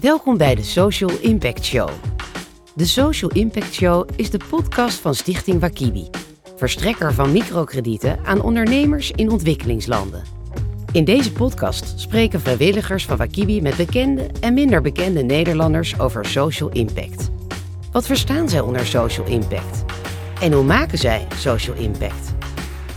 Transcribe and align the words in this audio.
Welkom 0.00 0.36
bij 0.36 0.54
de 0.54 0.62
Social 0.62 1.10
Impact 1.20 1.64
Show. 1.64 1.88
De 2.74 2.86
Social 2.86 3.30
Impact 3.30 3.72
Show 3.74 4.08
is 4.16 4.30
de 4.30 4.38
podcast 4.48 4.98
van 4.98 5.14
Stichting 5.14 5.60
Wakibi, 5.60 6.10
verstrekker 6.56 7.14
van 7.14 7.32
microkredieten 7.32 8.18
aan 8.24 8.42
ondernemers 8.42 9.10
in 9.10 9.30
ontwikkelingslanden. 9.30 10.22
In 10.92 11.04
deze 11.04 11.32
podcast 11.32 12.00
spreken 12.00 12.40
vrijwilligers 12.40 13.04
van 13.04 13.16
Wakibi 13.16 13.62
met 13.62 13.76
bekende 13.76 14.26
en 14.40 14.54
minder 14.54 14.82
bekende 14.82 15.22
Nederlanders 15.22 15.98
over 15.98 16.26
social 16.26 16.70
impact. 16.70 17.30
Wat 17.92 18.06
verstaan 18.06 18.48
zij 18.48 18.60
onder 18.60 18.86
social 18.86 19.26
impact? 19.26 19.84
En 20.40 20.52
hoe 20.52 20.64
maken 20.64 20.98
zij 20.98 21.26
social 21.34 21.76
impact? 21.76 22.34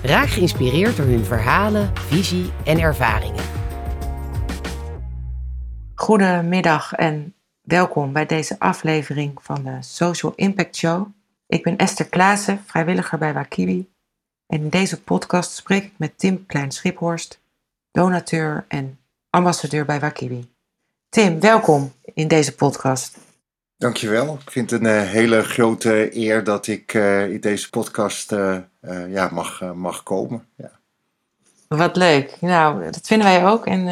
Raak 0.04 0.30
geïnspireerd 0.30 0.98
door 0.98 1.06
hun 1.06 1.26
verhalen, 1.26 1.92
visie 2.08 2.50
en 2.64 2.80
ervaringen. 2.80 3.61
Goedemiddag 6.02 6.94
en 6.94 7.34
welkom 7.62 8.14
bij 8.14 8.26
deze 8.26 8.56
aflevering 8.60 9.40
van 9.42 9.64
de 9.64 9.78
Social 9.80 10.34
Impact 10.36 10.76
Show. 10.76 11.08
Ik 11.48 11.64
ben 11.64 11.78
Esther 11.78 12.06
Klaassen, 12.06 12.64
vrijwilliger 12.66 13.18
bij 13.18 13.34
Wakibi. 13.34 13.90
En 14.48 14.62
in 14.62 14.70
deze 14.70 15.02
podcast 15.02 15.52
spreek 15.52 15.84
ik 15.84 15.94
met 15.98 16.18
Tim 16.18 16.46
Klein-Schiphorst, 16.46 17.40
donateur 17.92 18.66
en 18.68 19.00
ambassadeur 19.30 19.86
bij 19.86 20.00
Wakibi. 20.00 20.52
Tim, 21.10 21.40
welkom 21.40 21.94
in 22.14 22.28
deze 22.28 22.56
podcast. 22.56 23.18
Dankjewel. 23.78 24.34
Ik 24.46 24.52
vind 24.52 24.70
het 24.70 24.82
een 24.82 24.88
uh, 24.88 25.10
hele 25.10 25.44
grote 25.44 26.18
eer 26.18 26.44
dat 26.44 26.68
ik 26.68 26.94
uh, 26.94 27.30
in 27.30 27.40
deze 27.40 27.70
podcast 27.70 28.32
uh, 28.32 28.58
ja, 29.08 29.30
mag, 29.32 29.74
mag 29.74 30.04
komen. 30.04 30.48
Ja. 30.56 30.72
Wat 31.68 31.96
leuk. 31.96 32.38
Nou, 32.40 32.84
dat 32.84 33.08
vinden 33.08 33.28
wij 33.28 33.46
ook. 33.46 33.66
En 33.66 33.88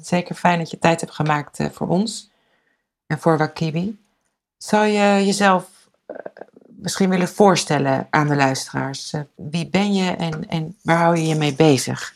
zeker 0.00 0.34
fijn 0.34 0.58
dat 0.58 0.70
je 0.70 0.78
tijd 0.78 1.00
hebt 1.00 1.14
gemaakt 1.14 1.58
voor 1.72 1.88
ons 1.88 2.30
en 3.06 3.18
voor 3.18 3.38
Wakibi. 3.38 3.98
Zou 4.56 4.86
je 4.86 5.26
jezelf 5.26 5.88
misschien 6.66 7.10
willen 7.10 7.28
voorstellen 7.28 8.06
aan 8.10 8.28
de 8.28 8.36
luisteraars? 8.36 9.14
wie 9.34 9.68
ben 9.68 9.94
je 9.94 10.10
en, 10.48 10.76
waar 10.82 10.98
hou 10.98 11.16
je 11.16 11.26
je 11.26 11.34
mee 11.34 11.54
bezig? 11.54 12.14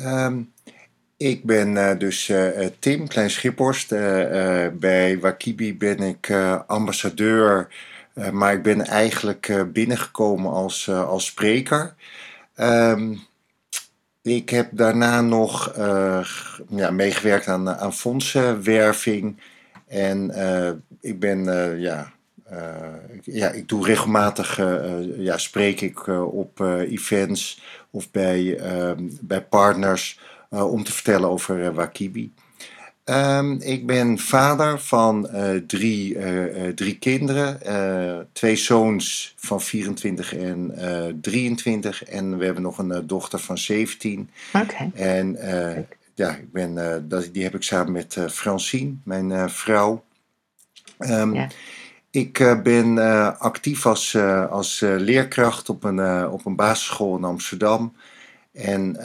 Um, 0.00 0.52
ik 1.16 1.44
ben 1.44 1.98
dus 1.98 2.32
Tim 2.78 3.08
Klein 3.08 3.30
Schiphorst. 3.30 3.88
Bij 4.78 5.18
Wakibi 5.20 5.76
ben 5.76 5.98
ik 5.98 6.30
ambassadeur, 6.66 7.68
maar 8.32 8.52
ik 8.52 8.62
ben 8.62 8.86
eigenlijk 8.86 9.72
binnengekomen 9.72 10.52
als, 10.52 10.88
als 10.90 11.26
spreker. 11.26 11.94
Um, 12.56 13.26
ik 14.22 14.50
heb 14.50 14.68
daarna 14.72 15.20
nog 15.20 15.72
ja, 16.68 16.90
meegewerkt 16.90 17.48
aan, 17.48 17.68
aan 17.68 17.92
fondsenwerving. 17.92 19.40
En 19.86 20.32
ik 21.00 21.20
ben, 21.20 21.44
ja, 21.80 22.12
ja, 23.22 23.50
ik 23.50 23.68
doe 23.68 23.84
regelmatig, 23.84 24.60
ja, 25.16 25.38
spreek 25.38 25.80
ik 25.80 26.06
op 26.32 26.60
events 26.60 27.62
of 27.90 28.10
bij, 28.10 28.60
bij 29.20 29.42
partners 29.42 30.20
om 30.50 30.84
te 30.84 30.92
vertellen 30.92 31.28
over 31.28 31.74
Wakibi. 31.74 32.32
Um, 33.10 33.60
ik 33.60 33.86
ben 33.86 34.18
vader 34.18 34.80
van 34.80 35.28
uh, 35.34 35.56
drie, 35.66 36.16
drie 36.74 36.98
kinderen. 36.98 37.58
twee 38.32 38.56
zoons 38.56 39.34
van 39.36 39.60
24 39.60 40.36
en 40.36 41.18
23. 41.20 42.04
En 42.04 42.38
we 42.38 42.44
hebben 42.44 42.62
nog 42.62 42.78
een 42.78 43.06
dochter 43.06 43.38
van 43.38 43.58
17. 43.58 44.30
Oké. 44.52 44.64
Okay. 44.64 44.90
En 44.94 45.38
ja, 46.14 46.30
ik 46.30 46.52
ben, 46.52 47.04
dat, 47.08 47.28
die 47.32 47.42
heb 47.42 47.54
ik 47.54 47.62
samen 47.62 47.92
met 47.92 48.16
Francine, 48.30 48.94
mijn 49.04 49.50
vrouw. 49.50 50.04
Um, 50.98 51.34
yeah. 51.34 51.48
Ik 52.10 52.60
ben 52.62 52.98
actief 53.38 53.86
als, 53.86 54.16
als 54.50 54.80
leerkracht 54.80 55.68
op 55.68 55.84
een, 55.84 56.28
op 56.28 56.46
een 56.46 56.56
basisschool 56.56 57.16
in 57.16 57.24
Amsterdam. 57.24 57.92
En 58.52 58.96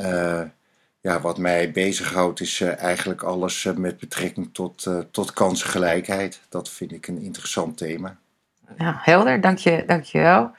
ja, 1.03 1.21
wat 1.21 1.37
mij 1.37 1.71
bezighoudt 1.71 2.39
is 2.39 2.59
uh, 2.59 2.77
eigenlijk 2.77 3.21
alles 3.23 3.63
uh, 3.63 3.73
met 3.73 3.97
betrekking 3.97 4.49
tot, 4.53 4.85
uh, 4.85 4.99
tot 5.11 5.33
kansengelijkheid. 5.33 6.41
Dat 6.49 6.69
vind 6.69 6.91
ik 6.91 7.07
een 7.07 7.21
interessant 7.21 7.77
thema. 7.77 8.17
Ja, 8.77 8.99
helder, 9.01 9.41
dank 9.41 9.57
je, 9.57 9.83
dank 9.87 10.03
je 10.03 10.19
wel. 10.19 10.51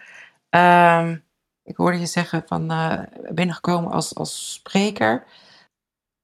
Um, 1.00 1.22
ik 1.62 1.76
hoorde 1.76 1.98
je 1.98 2.06
zeggen 2.06 2.44
van 2.46 2.72
binnengekomen 3.30 3.90
als, 3.90 4.14
als 4.14 4.52
spreker. 4.52 5.24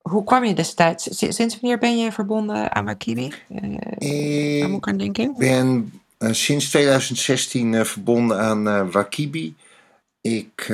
Hoe 0.01 0.25
kwam 0.25 0.45
je 0.45 0.55
destijds? 0.55 1.19
Sinds 1.19 1.61
wanneer 1.61 1.79
ben 1.79 1.99
je 1.99 2.13
verbonden 2.13 2.75
aan 2.75 2.85
Wakibi? 2.85 3.33
ik 3.99 4.69
moet 4.69 4.77
ik 4.77 4.89
aan 4.89 4.97
denken? 4.97 5.25
Ik 5.25 5.37
ben 5.37 6.01
sinds 6.19 6.69
2016 6.69 7.87
verbonden 7.87 8.41
aan 8.41 8.91
Wakibi. 8.91 9.55
Ik, 10.21 10.69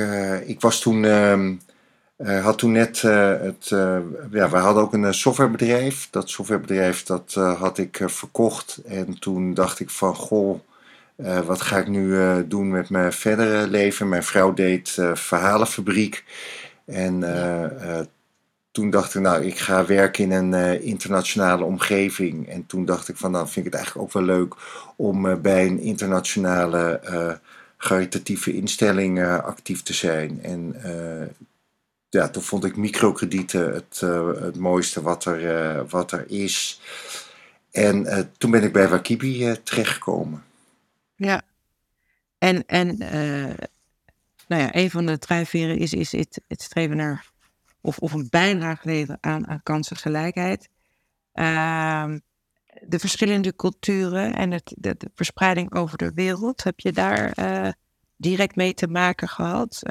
ik 0.45 0.61
was 0.61 0.79
toen... 0.79 1.05
Uh, 2.17 2.43
had 2.43 2.57
toen 2.57 2.71
net 2.71 3.01
uh, 3.03 3.41
het. 3.41 3.69
Uh, 3.73 3.99
ja, 4.31 4.49
we 4.49 4.57
hadden 4.57 4.83
ook 4.83 4.93
een 4.93 5.13
softwarebedrijf. 5.13 6.07
Dat 6.11 6.29
softwarebedrijf 6.29 7.03
dat 7.03 7.33
had 7.33 7.77
ik 7.77 8.01
verkocht. 8.05 8.81
En 8.85 9.19
toen 9.19 9.53
dacht 9.53 9.79
ik 9.79 9.89
van 9.89 10.15
goh, 10.15 10.59
wat 11.45 11.61
ga 11.61 11.77
ik 11.77 11.87
nu 11.87 12.17
doen 12.47 12.69
met 12.69 12.89
mijn 12.89 13.13
verdere 13.13 13.67
leven? 13.67 14.09
Mijn 14.09 14.23
vrouw 14.23 14.53
deed 14.53 14.97
verhalenfabriek. 15.13 16.23
En 16.85 17.19
toen 18.71 18.89
dacht 18.89 19.15
ik, 19.15 19.21
nou, 19.21 19.43
ik 19.43 19.57
ga 19.57 19.85
werken 19.85 20.31
in 20.31 20.53
een 20.53 20.81
internationale 20.81 21.63
omgeving. 21.63 22.49
En 22.49 22.65
toen 22.65 22.85
dacht 22.85 23.07
ik 23.07 23.17
van, 23.17 23.31
dan 23.31 23.41
nou, 23.41 23.53
vind 23.53 23.65
ik 23.65 23.71
het 23.71 23.81
eigenlijk 23.81 24.07
ook 24.07 24.13
wel 24.13 24.35
leuk 24.35 24.53
om 24.95 25.41
bij 25.41 25.65
een 25.65 25.79
internationale 25.79 26.99
caritatieve 27.77 28.53
instelling 28.53 29.25
actief 29.25 29.83
te 29.83 29.93
zijn. 29.93 30.43
En 30.43 30.75
toen 32.25 32.43
vond 32.43 32.65
ik 32.65 32.75
microkredieten 32.75 33.73
het, 33.73 34.01
uh, 34.03 34.41
het 34.41 34.55
mooiste 34.55 35.01
wat 35.01 35.25
er, 35.25 35.41
uh, 35.41 35.89
wat 35.89 36.11
er 36.11 36.31
is. 36.31 36.81
En 37.71 38.05
uh, 38.05 38.19
toen 38.37 38.51
ben 38.51 38.63
ik 38.63 38.73
bij 38.73 38.89
Wakibi 38.89 39.55
terechtgekomen. 39.63 40.43
Ja, 41.15 41.41
en, 42.37 42.65
en 42.65 42.97
nou 44.47 44.61
ja, 44.61 44.75
een 44.75 44.89
van 44.89 45.05
de 45.05 45.19
drijfveren 45.19 45.77
is, 45.77 45.93
is 45.93 46.11
het, 46.11 46.41
het 46.47 46.61
streven 46.61 46.97
naar, 46.97 47.31
of, 47.81 47.97
of 47.97 48.13
een 48.13 48.27
bijdrage 48.29 48.87
leveren 48.87 49.17
aan, 49.21 49.47
aan 49.47 49.63
kansengelijkheid. 49.63 50.69
Ehm, 51.33 52.19
de 52.81 52.99
verschillende 52.99 53.55
culturen 53.55 54.35
en 54.35 54.51
het, 54.51 54.73
de, 54.77 54.95
de, 54.97 55.09
verspreiding 55.15 55.73
over 55.73 55.97
de 55.97 56.11
wereld, 56.15 56.63
heb 56.63 56.79
je 56.79 56.91
daar 56.91 57.33
direct 58.15 58.55
mee 58.55 58.73
te 58.73 58.87
maken 58.87 59.27
gehad? 59.27 59.81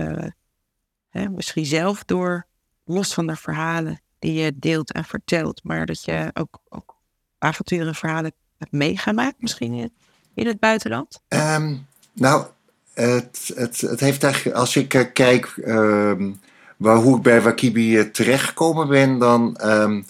Misschien 1.25 1.67
zelf 1.67 2.05
door, 2.05 2.47
los 2.85 3.15
van 3.15 3.27
de 3.27 3.37
verhalen 3.37 4.01
die 4.19 4.33
je 4.33 4.53
deelt 4.57 4.93
en 4.93 5.05
vertelt, 5.05 5.61
maar 5.65 5.87
dat 5.87 6.05
je 6.05 6.31
ook, 6.35 6.59
ook 6.69 6.95
avonturen 7.39 7.95
verhalen 7.95 8.33
hebt 8.59 8.73
meegemaakt, 8.73 9.37
misschien 9.39 9.73
in, 9.73 9.93
in 10.35 10.47
het 10.47 10.59
buitenland? 10.59 11.21
Um, 11.29 11.87
nou, 12.13 12.47
het, 12.95 13.53
het, 13.55 13.81
het 13.81 14.01
heeft 14.01 14.25
eigenlijk, 14.25 14.57
als 14.57 14.77
ik 14.77 14.95
uh, 14.95 15.03
kijk 15.13 15.57
um, 15.67 16.41
waar, 16.77 16.97
hoe 16.97 17.17
ik 17.17 17.23
bij 17.23 17.43
Wakibi 17.43 17.99
uh, 17.99 18.05
terechtgekomen 18.05 18.89
ben, 18.89 19.19
dan. 19.19 19.59
Um, 19.65 20.05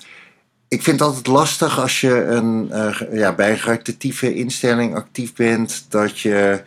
ik 0.68 0.82
vind 0.82 0.98
het 0.98 1.08
altijd 1.08 1.26
lastig 1.26 1.80
als 1.80 2.00
je 2.00 2.24
een, 2.24 2.68
uh, 2.72 3.00
ja, 3.12 3.34
bij 3.34 3.60
een 3.64 4.34
instelling 4.34 4.94
actief 4.94 5.34
bent, 5.34 5.86
dat 5.88 6.18
je 6.18 6.62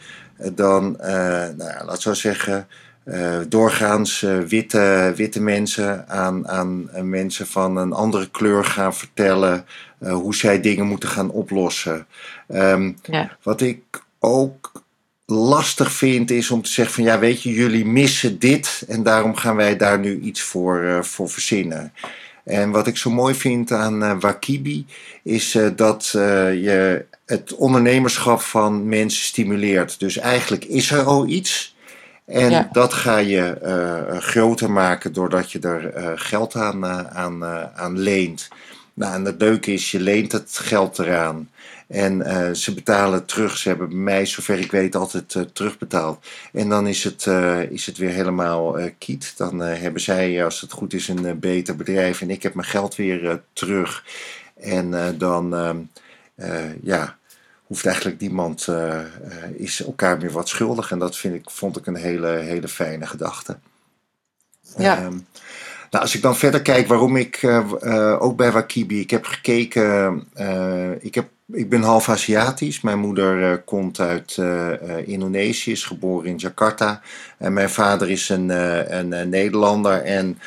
dan, 0.54 0.96
nou 0.98 1.64
ja, 1.64 1.86
laat 1.86 2.02
zo 2.02 2.14
zeggen, 2.14 2.68
uh, 3.10 3.40
doorgaans 3.48 4.22
uh, 4.22 4.40
witte, 4.40 5.14
witte 5.16 5.42
mensen 5.42 6.10
aan, 6.10 6.48
aan 6.48 6.90
uh, 6.96 7.02
mensen 7.02 7.48
van 7.48 7.78
een 7.78 7.94
andere 7.94 8.30
kleur 8.30 8.66
gaan 8.66 8.96
vertellen 8.96 9.66
hoe 10.00 10.36
zij 10.36 10.62
dingen 10.62 10.86
moeten 10.86 11.10
gaan 11.10 11.30
oplossen. 11.30 12.08
Um, 12.48 12.98
ja. 13.02 13.38
Wat 13.44 13.62
ik 13.62 14.04
ook 14.20 14.72
lastig 15.26 15.92
vind 15.92 16.32
is 16.32 16.52
om 16.52 16.62
te 16.62 16.70
zeggen 16.70 16.96
van 16.96 17.04
ja 17.04 17.20
weet 17.20 17.44
je 17.44 17.52
jullie 17.52 17.86
missen 17.86 18.40
dit 18.40 18.84
en 18.88 19.04
daarom 19.04 19.36
gaan 19.36 19.56
wij 19.56 19.78
daar 19.78 20.00
nu 20.00 20.20
iets 20.20 20.42
voor, 20.42 21.06
voor 21.06 21.30
verzinnen. 21.30 21.94
En 22.44 22.72
wat 22.72 22.88
ik 22.88 22.98
zo 22.98 23.10
mooi 23.10 23.36
vind 23.36 23.72
aan 23.72 24.20
Wakibi 24.20 24.86
is 25.24 25.58
dat 25.76 26.10
je 26.12 27.06
het 27.26 27.56
ondernemerschap 27.56 28.42
van 28.42 28.88
mensen 28.88 29.24
stimuleert. 29.24 30.00
Dus 30.00 30.18
eigenlijk 30.18 30.66
is 30.66 30.92
er 30.92 31.04
al 31.04 31.28
iets. 31.28 31.78
En 32.30 32.70
dat 32.72 32.94
ga 32.94 33.18
je 33.18 33.58
uh, 33.64 34.18
groter 34.18 34.72
maken 34.72 35.14
doordat 35.14 35.52
je 35.52 35.60
er 35.60 35.98
uh, 35.98 36.12
geld 36.16 36.56
aan, 36.56 36.84
uh, 36.84 37.00
aan, 37.00 37.46
aan 37.76 38.00
leent. 38.00 38.48
Nou, 38.94 39.14
en 39.14 39.26
het 39.26 39.42
leuke 39.42 39.74
is, 39.74 39.92
je 39.92 40.00
leent 40.00 40.32
het 40.32 40.58
geld 40.62 41.00
eraan. 41.00 41.50
En 41.88 42.56
ze 42.56 42.74
betalen 42.74 43.26
terug. 43.26 43.58
Ze 43.58 43.68
hebben 43.68 43.88
bij 43.88 43.98
mij, 43.98 44.26
zover 44.26 44.60
ik 44.60 44.72
weet, 44.72 44.96
altijd 44.96 45.38
terugbetaald. 45.54 46.26
En 46.54 46.70
dan 46.70 46.88
is 46.88 47.04
het, 47.04 47.26
is 47.70 47.86
het 47.86 47.98
weer 47.98 48.10
helemaal 48.10 48.78
kiet. 48.98 49.34
Dan 49.38 49.60
hebben 49.60 50.02
zij, 50.02 50.44
als 50.44 50.62
het 50.62 50.72
goed 50.72 50.94
is, 50.94 51.08
een 51.08 51.40
beter 51.40 51.76
bedrijf. 51.76 52.22
En 52.22 52.30
ik 52.30 52.44
heb 52.44 52.54
mijn 52.54 52.68
geld 52.68 52.96
weer 52.96 53.42
terug. 53.54 54.04
En 54.60 55.16
dan, 55.18 55.56
ehm, 55.56 55.78
ja, 56.82 57.18
hoeft 57.70 57.86
eigenlijk 57.86 58.20
niemand, 58.20 58.68
is 59.54 59.84
elkaar 59.84 60.18
meer 60.18 60.32
wat 60.32 60.50
schuldig. 60.50 60.92
En 60.92 61.00
dat 61.00 61.18
vind 61.18 61.36
ik, 61.36 61.50
vond 61.50 61.78
ik 61.78 61.86
een 61.86 61.96
hele, 61.96 62.28
hele 62.28 62.68
fijne 62.68 63.06
gedachte. 63.06 63.58
Ja. 64.78 64.98
Ehm, 64.98 65.18
nou, 65.92 66.04
als 66.04 66.16
ik 66.16 66.22
dan 66.22 66.36
verder 66.36 66.62
kijk 66.62 66.88
waarom 66.88 67.16
ik 67.16 67.40
ook 68.20 68.36
bij 68.36 68.52
Wakibi, 68.52 69.00
ik 69.00 69.10
heb 69.10 69.26
gekeken, 69.26 70.28
ik 71.00 71.16
heb 71.16 71.28
ik 71.52 71.70
ben 71.70 71.82
half 71.82 72.10
Aziatisch. 72.10 72.82
Mijn 72.82 73.00
moeder 73.00 73.62
komt 73.62 74.00
uit 74.00 74.38
Indonesië, 75.06 75.72
is 75.72 75.84
geboren 75.84 76.30
in 76.30 76.36
Jakarta. 76.36 77.02
En 77.38 77.54
mijn 77.54 77.70
vader 77.70 78.10
is 78.10 78.30
een, 78.30 78.50
een 78.98 79.30
Nederlander. 79.30 80.02
En 80.02 80.40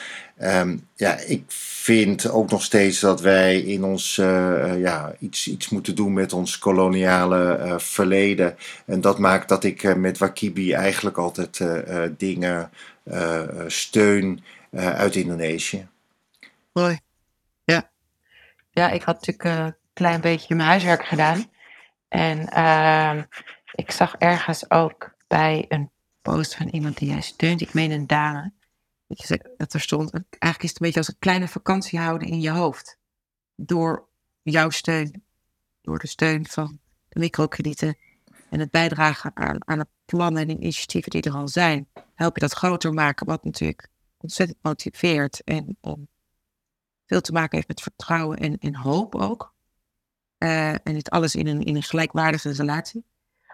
um, 0.43 0.89
ja, 0.95 1.19
ik 1.19 1.45
vind 1.83 2.31
ook 2.31 2.51
nog 2.51 2.63
steeds 2.63 3.01
dat 3.01 3.21
wij 3.21 3.61
in 3.61 3.85
ons 3.85 4.15
ja, 4.77 5.15
iets, 5.19 5.49
iets 5.49 5.69
moeten 5.69 5.95
doen 5.95 6.13
met 6.13 6.33
ons 6.33 6.59
koloniale 6.59 7.75
verleden. 7.79 8.57
En 8.87 9.01
dat 9.01 9.19
maakt 9.19 9.49
dat 9.49 9.65
ik 9.65 9.97
met 9.97 10.19
Wakibi 10.19 10.73
eigenlijk 10.73 11.19
altijd 11.19 11.61
dingen 12.17 12.71
steun 13.67 14.45
uit 14.73 15.17
Indonesië. 15.17 15.89
Mooi. 16.73 16.99
Ja. 17.65 17.91
Ja, 18.71 18.91
ik 18.91 19.03
had 19.03 19.27
natuurlijk 19.27 19.77
klein 19.93 20.21
beetje 20.21 20.55
mijn 20.55 20.69
huiswerk 20.69 21.05
gedaan. 21.05 21.51
En 22.09 22.49
uh, 22.57 23.23
ik 23.73 23.91
zag 23.91 24.15
ergens 24.19 24.71
ook 24.71 25.15
bij 25.29 25.65
een 25.69 25.91
post 26.23 26.55
van 26.55 26.69
iemand 26.69 26.99
die 26.99 27.09
jij 27.09 27.21
steunt, 27.21 27.61
ik 27.61 27.75
meen 27.75 27.91
een 27.91 28.07
dame, 28.07 28.53
dat 29.57 29.73
er 29.73 29.81
stond, 29.81 30.13
eigenlijk 30.13 30.63
is 30.63 30.69
het 30.69 30.81
een 30.81 30.87
beetje 30.87 30.99
als 30.99 31.09
een 31.09 31.19
kleine 31.19 31.49
vakantie 31.49 31.99
houden 31.99 32.29
in 32.29 32.41
je 32.41 32.51
hoofd. 32.51 32.99
Door 33.55 34.09
jouw 34.43 34.71
steun, 34.71 35.25
door 35.81 35.99
de 35.99 36.07
steun 36.07 36.47
van 36.47 36.79
de 37.09 37.19
microkredieten 37.19 37.97
en 38.51 38.61
het 38.61 38.71
bijdragen 38.71 39.31
aan, 39.35 39.69
aan 39.69 39.79
de 39.79 39.87
plannen 40.05 40.43
en 40.43 40.51
initiatieven 40.51 41.11
die 41.11 41.23
er 41.23 41.33
al 41.33 41.49
zijn, 41.49 41.89
help 42.15 42.35
je 42.35 42.41
dat 42.41 42.53
groter 42.53 42.93
maken, 42.93 43.27
wat 43.27 43.45
natuurlijk 43.45 43.89
ontzettend 44.17 44.59
motiveert 44.63 45.45
en 45.45 45.77
om 45.81 46.09
veel 47.07 47.21
te 47.21 47.33
maken 47.33 47.57
heeft 47.57 47.69
met 47.69 47.81
vertrouwen 47.81 48.39
en, 48.39 48.59
en 48.59 48.75
hoop 48.75 49.15
ook. 49.15 49.55
Uh, 50.39 50.71
en 50.71 50.81
dit 50.83 51.11
alles 51.11 51.35
in 51.35 51.47
een, 51.47 51.63
in 51.63 51.77
een 51.77 51.83
gelijkwaardige 51.83 52.53
relatie. 52.53 53.05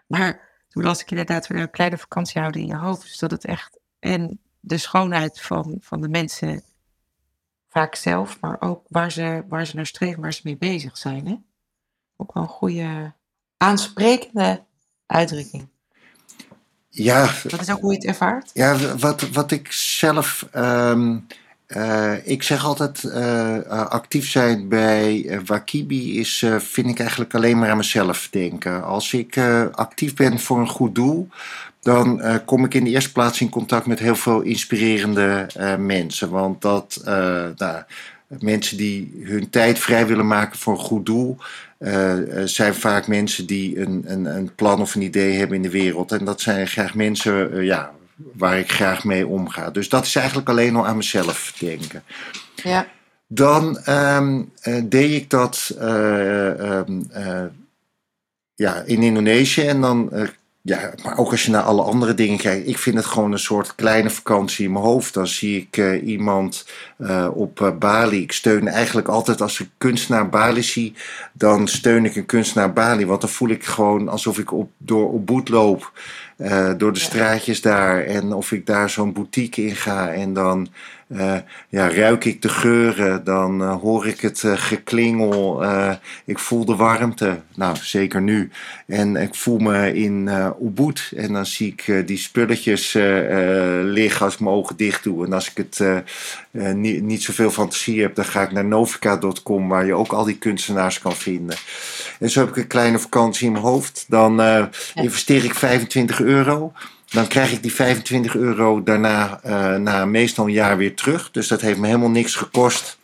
Maar 0.06 0.48
toen 0.68 0.82
las 0.82 1.00
ik 1.00 1.10
inderdaad 1.10 1.46
weer 1.46 1.60
een 1.60 1.70
kleine 1.70 1.98
vakantie 1.98 2.40
houden 2.40 2.60
in 2.60 2.66
je 2.66 2.76
hoofd. 2.76 3.02
Dus 3.02 3.18
dat 3.18 3.30
het 3.30 3.44
echt. 3.44 3.78
En 3.98 4.40
de 4.60 4.78
schoonheid 4.78 5.40
van, 5.40 5.76
van 5.80 6.00
de 6.00 6.08
mensen, 6.08 6.62
vaak 7.68 7.94
zelf, 7.94 8.40
maar 8.40 8.56
ook 8.60 8.86
waar 8.88 9.12
ze, 9.12 9.44
waar 9.48 9.66
ze 9.66 9.76
naar 9.76 9.86
streven, 9.86 10.22
waar 10.22 10.32
ze 10.32 10.40
mee 10.44 10.56
bezig 10.56 10.98
zijn. 10.98 11.26
Hè? 11.26 11.36
Ook 12.16 12.34
wel 12.34 12.42
een 12.42 12.48
goede, 12.48 13.12
aansprekende 13.56 14.64
uitdrukking. 15.06 15.68
Ja. 16.88 17.30
Dat 17.42 17.60
is 17.60 17.70
ook 17.70 17.80
hoe 17.80 17.92
je 17.92 17.98
het 17.98 18.06
ervaart? 18.06 18.50
Ja, 18.54 18.96
wat, 18.96 19.28
wat 19.28 19.50
ik 19.50 19.72
zelf. 19.72 20.48
Um, 20.54 21.26
uh, 21.68 22.26
ik 22.26 22.42
zeg 22.42 22.64
altijd, 22.64 23.02
uh, 23.02 23.68
actief 23.68 24.30
zijn 24.30 24.68
bij 24.68 25.40
Wakibi 25.44 26.18
is, 26.18 26.44
vind 26.58 26.88
ik 26.88 26.98
eigenlijk 26.98 27.34
alleen 27.34 27.58
maar 27.58 27.70
aan 27.70 27.76
mezelf 27.76 28.28
denken. 28.30 28.84
Als 28.84 29.12
ik 29.12 29.38
actief 29.72 30.14
ben 30.14 30.38
voor 30.38 30.60
een 30.60 30.68
goed 30.68 30.94
doel, 30.94 31.28
dan 31.80 32.22
kom 32.44 32.64
ik 32.64 32.74
in 32.74 32.84
de 32.84 32.90
eerste 32.90 33.12
plaats 33.12 33.40
in 33.40 33.48
contact 33.48 33.86
met 33.86 33.98
heel 33.98 34.16
veel 34.16 34.40
inspirerende 34.40 35.46
mensen. 35.78 36.30
Want 36.30 36.62
dat, 36.62 37.00
nou, 37.56 37.82
mensen 38.28 38.76
die 38.76 39.20
hun 39.22 39.50
tijd 39.50 39.78
vrij 39.78 40.06
willen 40.06 40.26
maken 40.26 40.58
voor 40.58 40.72
een 40.72 40.84
goed 40.84 41.06
doel, 41.06 41.36
zijn 42.44 42.74
vaak 42.74 43.06
mensen 43.06 43.46
die 43.46 43.80
een, 43.80 44.02
een, 44.06 44.24
een, 44.24 44.54
plan 44.54 44.80
of 44.80 44.94
een 44.94 45.02
idee 45.02 45.38
hebben 45.38 45.56
in 45.56 45.62
de 45.62 45.70
wereld. 45.70 46.12
En 46.12 46.24
dat 46.24 46.40
zijn 46.40 46.68
graag 46.68 46.94
mensen, 46.94 47.64
ja, 47.64 47.92
waar 48.34 48.58
ik 48.58 48.70
graag 48.70 49.04
mee 49.04 49.26
omga. 49.26 49.70
Dus 49.70 49.88
dat 49.88 50.06
is 50.06 50.14
eigenlijk 50.14 50.48
alleen 50.48 50.76
al 50.76 50.86
aan 50.86 50.96
mezelf 50.96 51.54
denken. 51.58 52.02
Ja. 52.54 52.86
Dan 53.26 53.78
um, 53.88 54.52
uh, 54.64 54.82
deed 54.84 55.12
ik 55.12 55.30
dat 55.30 55.76
uh, 55.80 56.80
ja, 58.54 58.82
in 58.84 59.02
Indonesië 59.02 59.66
en 59.66 59.80
dan 59.80 60.28
ja, 60.68 60.92
maar 61.04 61.18
ook 61.18 61.30
als 61.30 61.44
je 61.44 61.50
naar 61.50 61.62
alle 61.62 61.82
andere 61.82 62.14
dingen 62.14 62.38
kijkt, 62.38 62.68
ik 62.68 62.78
vind 62.78 62.96
het 62.96 63.04
gewoon 63.04 63.32
een 63.32 63.38
soort 63.38 63.74
kleine 63.74 64.10
vakantie 64.10 64.64
in 64.64 64.72
mijn 64.72 64.84
hoofd. 64.84 65.14
Dan 65.14 65.26
zie 65.26 65.60
ik 65.60 65.76
uh, 65.76 66.06
iemand 66.06 66.66
uh, 66.98 67.28
op 67.34 67.60
uh, 67.60 67.76
Bali. 67.78 68.22
Ik 68.22 68.32
steun 68.32 68.68
eigenlijk 68.68 69.08
altijd 69.08 69.40
als 69.40 69.60
ik 69.60 69.68
kunstenaar 69.78 70.28
Bali 70.28 70.62
zie, 70.62 70.94
dan 71.32 71.68
steun 71.68 72.04
ik 72.04 72.16
een 72.16 72.26
kunstenaar 72.26 72.72
Bali. 72.72 73.06
Want 73.06 73.20
dan 73.20 73.30
voel 73.30 73.48
ik 73.48 73.64
gewoon 73.64 74.08
alsof 74.08 74.38
ik 74.38 74.52
op, 74.52 74.70
door 74.78 75.12
op 75.12 75.26
boet 75.26 75.48
loop. 75.48 75.92
door 76.76 76.92
de 76.92 76.98
straatjes 76.98 77.60
daar. 77.60 78.04
En 78.04 78.32
of 78.32 78.52
ik 78.52 78.66
daar 78.66 78.90
zo'n 78.90 79.12
boutique 79.12 79.64
in 79.64 79.76
ga. 79.76 80.12
En 80.12 80.32
dan 80.32 80.68
uh, 81.08 81.36
ja, 81.68 81.90
ruik 81.90 82.24
ik 82.24 82.42
de 82.42 82.48
geuren, 82.48 83.24
dan 83.24 83.62
uh, 83.62 83.80
hoor 83.80 84.06
ik 84.06 84.20
het 84.20 84.42
uh, 84.42 84.52
geklingel, 84.56 85.64
ik 86.24 86.38
voel 86.38 86.64
de 86.64 86.76
warmte, 86.76 87.40
nou 87.54 87.76
zeker 87.76 88.22
nu. 88.22 88.50
En 88.86 89.16
ik 89.16 89.34
voel 89.34 89.58
me 89.58 89.94
in 89.94 90.30
Ubud 90.62 91.12
en 91.16 91.32
dan 91.32 91.46
zie 91.46 91.74
ik 91.76 92.06
die 92.06 92.18
spulletjes 92.18 92.92
liggen 93.82 94.24
als 94.24 94.34
ik 94.34 94.40
mijn 94.40 94.54
ogen 94.54 94.76
dicht 94.76 95.02
doe. 95.02 95.26
En 95.26 95.32
als 95.32 95.50
ik 95.50 95.56
het 95.56 96.04
niet, 96.76 97.02
niet 97.02 97.22
zoveel 97.22 97.50
fantasie 97.50 98.00
heb, 98.00 98.14
dan 98.14 98.24
ga 98.24 98.42
ik 98.42 98.52
naar 98.52 98.64
novica.com 98.64 99.68
waar 99.68 99.86
je 99.86 99.94
ook 99.94 100.12
al 100.12 100.24
die 100.24 100.38
kunstenaars 100.38 100.98
kan 100.98 101.16
vinden. 101.16 101.56
En 102.20 102.30
zo 102.30 102.40
heb 102.40 102.48
ik 102.48 102.56
een 102.56 102.66
kleine 102.66 102.98
vakantie 102.98 103.46
in 103.46 103.52
mijn 103.52 103.64
hoofd. 103.64 104.04
Dan 104.08 104.40
investeer 104.94 105.44
ik 105.44 105.54
25 105.54 106.20
euro. 106.20 106.72
Dan 107.10 107.26
krijg 107.26 107.52
ik 107.52 107.62
die 107.62 107.74
25 107.74 108.36
euro 108.36 108.82
daarna 108.82 109.40
uh, 109.46 109.74
na 109.74 110.04
meestal 110.04 110.46
een 110.46 110.52
jaar 110.52 110.76
weer 110.76 110.94
terug. 110.94 111.30
Dus 111.30 111.48
dat 111.48 111.60
heeft 111.60 111.78
me 111.78 111.86
helemaal 111.86 112.10
niks 112.10 112.34
gekost. 112.34 112.98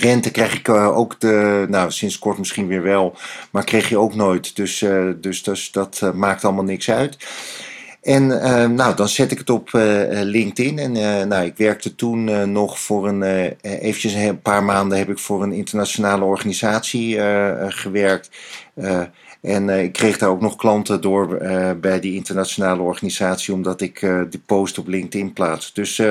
Rente 0.00 0.30
krijg 0.30 0.54
ik 0.54 0.68
uh, 0.68 0.96
ook 0.96 1.20
de, 1.20 1.66
nou 1.68 1.90
sinds 1.90 2.18
kort 2.18 2.38
misschien 2.38 2.66
weer 2.66 2.82
wel, 2.82 3.16
maar 3.50 3.64
kreeg 3.64 3.88
je 3.88 3.98
ook 3.98 4.14
nooit. 4.14 4.56
Dus, 4.56 4.84
dus, 5.20 5.42
dus 5.42 5.70
dat 5.70 6.10
maakt 6.14 6.44
allemaal 6.44 6.64
niks 6.64 6.90
uit. 6.90 7.16
En 8.02 8.26
nou, 8.74 8.96
dan 8.96 9.08
zet 9.08 9.30
ik 9.30 9.38
het 9.38 9.50
op 9.50 9.68
LinkedIn. 10.10 10.78
En 10.78 10.92
nou, 11.28 11.44
ik 11.44 11.56
werkte 11.56 11.94
toen 11.94 12.52
nog 12.52 12.80
voor 12.80 13.08
een, 13.08 13.22
eventjes 13.60 14.12
een 14.12 14.40
paar 14.40 14.64
maanden 14.64 14.98
heb 14.98 15.10
ik 15.10 15.18
voor 15.18 15.42
een 15.42 15.52
internationale 15.52 16.24
organisatie 16.24 17.18
gewerkt. 17.68 18.30
En 19.44 19.68
uh, 19.68 19.82
ik 19.82 19.92
kreeg 19.92 20.18
daar 20.18 20.28
ook 20.28 20.40
nog 20.40 20.56
klanten 20.56 21.00
door 21.00 21.42
uh, 21.42 21.70
bij 21.72 22.00
die 22.00 22.14
internationale 22.14 22.82
organisatie, 22.82 23.54
omdat 23.54 23.80
ik 23.80 24.02
uh, 24.02 24.22
die 24.30 24.42
post 24.46 24.78
op 24.78 24.86
LinkedIn 24.86 25.32
plaats. 25.32 25.72
Dus 25.72 26.02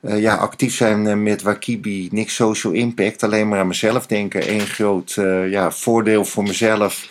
ja, 0.00 0.34
actief 0.34 0.74
zijn 0.74 1.22
met 1.22 1.42
Wakibi, 1.42 2.08
niks 2.12 2.34
social 2.34 2.72
impact, 2.72 3.22
alleen 3.22 3.48
maar 3.48 3.58
aan 3.58 3.66
mezelf 3.66 4.06
denken. 4.06 4.52
Eén 4.52 4.66
groot 4.66 5.12
ja, 5.50 5.70
voordeel 5.70 6.24
voor 6.24 6.42
mezelf. 6.42 7.08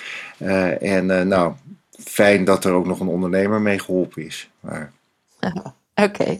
en 0.79 1.27
nou, 1.27 1.53
fijn 1.99 2.45
dat 2.45 2.65
er 2.65 2.71
ook 2.71 2.85
nog 2.85 2.99
een 2.99 3.07
ondernemer 3.07 3.61
mee 3.61 3.79
geholpen 3.79 4.25
is. 4.25 4.49
Maar... 4.59 4.91
Oké, 6.05 6.39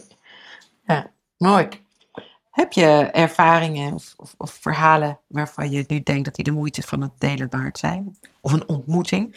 mooi. 1.38 1.68
Heb 2.58 2.72
je 2.72 3.08
ervaringen 3.12 3.92
of, 3.92 4.14
of, 4.16 4.34
of, 4.36 4.58
verhalen 4.60 5.18
waarvan 5.26 5.70
je 5.70 5.84
nu 5.86 6.02
denkt 6.02 6.24
dat 6.24 6.34
die 6.34 6.44
de 6.44 6.50
moeite 6.50 6.82
van 6.82 7.00
het 7.00 7.10
delen 7.18 7.46
waard 7.50 7.78
zijn? 7.78 8.16
Of 8.40 8.52
een 8.52 8.68
ontmoeting 8.68 9.34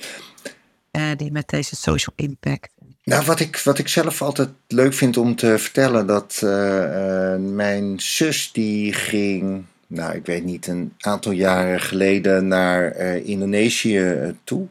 uh, 0.92 1.04
die 1.18 1.32
met 1.32 1.50
deze 1.50 1.76
social 1.76 2.16
impact. 2.16 2.70
Nou, 3.04 3.26
wat 3.26 3.40
ik, 3.40 3.58
wat 3.58 3.78
ik 3.78 3.88
zelf 3.88 4.22
altijd 4.22 4.50
leuk 4.68 4.94
vind 4.94 5.18
om 5.18 5.36
te 5.36 5.58
vertellen, 5.58 6.08
dat 6.08 6.42
uh, 6.44 6.50
uh, 6.50 7.36
mijn 7.40 8.00
zus 8.00 8.52
die 8.52 8.94
ging, 8.94 9.64
nou 9.88 10.16
ik 10.16 10.26
weet 10.26 10.44
niet, 10.44 10.68
een 10.68 10.94
aantal 11.00 11.32
jaren 11.32 11.82
geleden 11.82 12.48
naar 12.48 12.96
Indonesië 13.18 14.36
toe. 14.44 14.68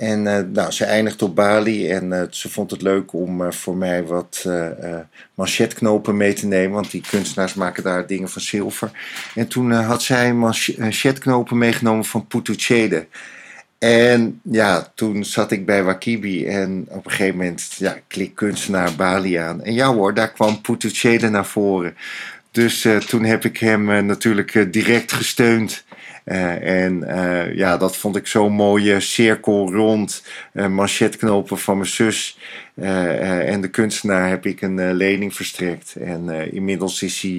En 0.00 0.24
uh, 0.24 0.38
nou, 0.52 0.70
ze 0.70 0.84
eindigt 0.84 1.22
op 1.22 1.34
Bali 1.34 1.90
en 1.90 2.10
uh, 2.10 2.22
ze 2.30 2.50
vond 2.50 2.70
het 2.70 2.82
leuk 2.82 3.12
om 3.12 3.42
uh, 3.42 3.50
voor 3.50 3.76
mij 3.76 4.04
wat 4.04 4.48
manchetknopen 5.34 6.16
mee 6.16 6.32
te 6.32 6.46
nemen, 6.46 6.72
want 6.72 6.90
die 6.90 7.02
kunstenaars 7.10 7.54
maken 7.54 7.82
daar 7.82 8.06
dingen 8.06 8.28
van 8.28 8.42
zilver. 8.42 8.90
En 9.34 9.48
toen 9.48 9.72
had 9.72 10.02
zij 10.02 10.34
manchetknopen 10.34 11.58
meegenomen 11.58 12.04
van 12.04 12.26
Putuchede. 12.26 13.06
En 13.78 14.40
ja, 14.42 14.92
toen 14.94 15.24
zat 15.24 15.50
ik 15.50 15.66
bij 15.66 15.82
Wakibi 15.82 16.46
en 16.46 16.86
op 16.88 17.04
een 17.04 17.10
gegeven 17.10 17.36
moment 17.36 17.74
ja, 17.78 17.96
klik 18.06 18.34
kunstenaar 18.34 18.94
Bali 18.94 19.34
aan. 19.34 19.62
En 19.62 19.74
ja 19.74 19.94
hoor, 19.94 20.14
daar 20.14 20.32
kwam 20.32 20.60
Putuchede 20.60 21.28
naar 21.28 21.46
voren. 21.46 21.96
Dus 22.50 22.86
toen 23.06 23.24
heb 23.24 23.44
ik 23.44 23.58
hem 23.58 24.06
natuurlijk 24.06 24.72
direct 24.72 25.12
gesteund. 25.12 25.84
Uh, 26.24 26.84
en 26.84 27.04
uh, 27.06 27.54
ja, 27.54 27.76
dat 27.76 27.96
vond 27.96 28.16
ik 28.16 28.26
zo'n 28.26 28.52
mooie 28.52 29.00
cirkel 29.00 29.72
rond 29.72 30.24
uh, 30.52 30.66
manchetknopen 30.66 31.58
van 31.58 31.76
mijn 31.76 31.88
zus. 31.88 32.38
en 32.74 33.60
de 33.60 33.70
kunstenaar 33.70 34.28
heb 34.28 34.46
ik 34.46 34.62
een 34.62 34.94
lening 34.94 35.34
verstrekt. 35.34 35.94
En 35.94 36.52
inmiddels 36.52 37.02
is 37.02 37.20
hij 37.20 37.32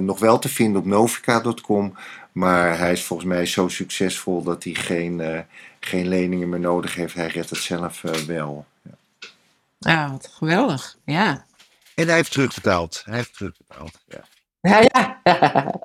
nog 0.00 0.18
wel 0.18 0.38
te 0.38 0.48
vinden 0.48 0.80
op 0.80 0.86
novica.com. 0.86 1.94
Maar 2.36 2.78
hij 2.78 2.92
is 2.92 3.04
volgens 3.04 3.28
mij 3.28 3.46
zo 3.46 3.68
succesvol 3.68 4.42
dat 4.42 4.64
hij 4.64 4.74
geen, 4.74 5.20
eh, 5.20 5.40
geen 5.80 6.08
leningen 6.08 6.48
meer 6.48 6.60
nodig 6.60 6.94
heeft. 6.94 7.14
Hij 7.14 7.26
redt 7.26 7.50
het 7.50 7.58
zelf 7.58 8.04
eh, 8.04 8.12
wel. 8.12 8.66
Ja. 8.82 8.90
Ja, 9.78 10.10
wat 10.10 10.26
geweldig. 10.26 10.96
Ja. 11.04 11.46
En 11.94 12.06
hij 12.06 12.14
heeft 12.14 12.32
terugbetaald. 12.32 13.02
Hij 13.04 13.16
heeft 13.16 13.36
terugbetaald. 13.36 14.00
Ja. 14.06 14.24
Ja, 14.60 14.80
ja. 14.80 15.20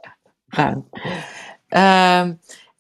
Ruim. 0.48 0.90
Ehm, 1.72 2.34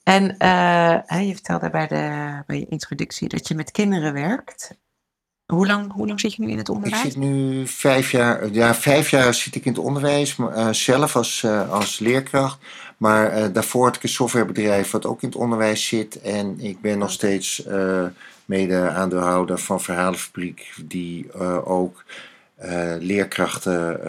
en 0.03 0.37
eh, 0.37 1.27
je 1.27 1.33
vertelde 1.33 1.69
bij, 1.69 1.87
de, 1.87 2.43
bij 2.47 2.59
je 2.59 2.65
introductie 2.69 3.27
dat 3.27 3.47
je 3.47 3.55
met 3.55 3.71
kinderen 3.71 4.13
werkt. 4.13 4.77
Hoe 5.45 5.67
lang, 5.67 5.91
hoe 5.91 6.07
lang 6.07 6.19
zit 6.19 6.33
je 6.33 6.41
nu 6.41 6.49
in 6.49 6.57
het 6.57 6.67
Ik 6.67 6.75
onderwijs? 6.75 7.01
zit 7.01 7.15
nu 7.15 7.67
vijf 7.67 8.11
jaar, 8.11 8.49
ja, 8.49 8.75
vijf 8.75 9.09
jaar 9.09 9.33
zit 9.33 9.55
ik 9.55 9.65
in 9.65 9.71
het 9.71 9.81
onderwijs, 9.81 10.35
eh, 10.37 10.69
zelf 10.71 11.15
als, 11.15 11.43
eh, 11.43 11.71
als 11.71 11.99
leerkracht. 11.99 12.59
Maar 12.97 13.51
daarvoor 13.51 13.85
had 13.85 13.95
ik 13.95 14.03
een 14.03 14.09
softwarebedrijf 14.09 14.91
wat 14.91 15.05
ook 15.05 15.21
in 15.21 15.27
het 15.27 15.37
onderwijs 15.37 15.87
zit. 15.87 16.21
En 16.21 16.59
ik 16.59 16.81
ben 16.81 16.97
nog 16.97 17.11
steeds 17.11 17.63
mede 18.45 18.89
aandeelhouder 18.89 19.57
van 19.57 19.81
Verhalenfabriek, 19.81 20.73
die 20.85 21.33
ook 21.63 22.05
leerkrachten 22.99 23.99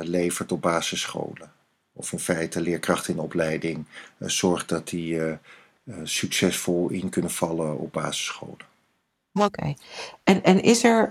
levert 0.00 0.52
op 0.52 0.60
basisscholen. 0.60 1.52
Of 1.96 2.12
in 2.12 2.18
feite 2.18 2.60
leerkrachten 2.60 3.14
in 3.14 3.20
opleiding 3.20 3.84
eh, 4.18 4.28
zorgt 4.28 4.68
dat 4.68 4.88
die 4.88 5.20
eh, 5.20 5.30
eh, 5.30 5.94
succesvol 6.02 6.88
in 6.88 7.08
kunnen 7.08 7.30
vallen 7.30 7.78
op 7.78 7.92
basisscholen. 7.92 8.72
Oké. 9.32 9.74
En, 10.24 10.42
en 10.42 10.62
is 10.62 10.84
er 10.84 11.10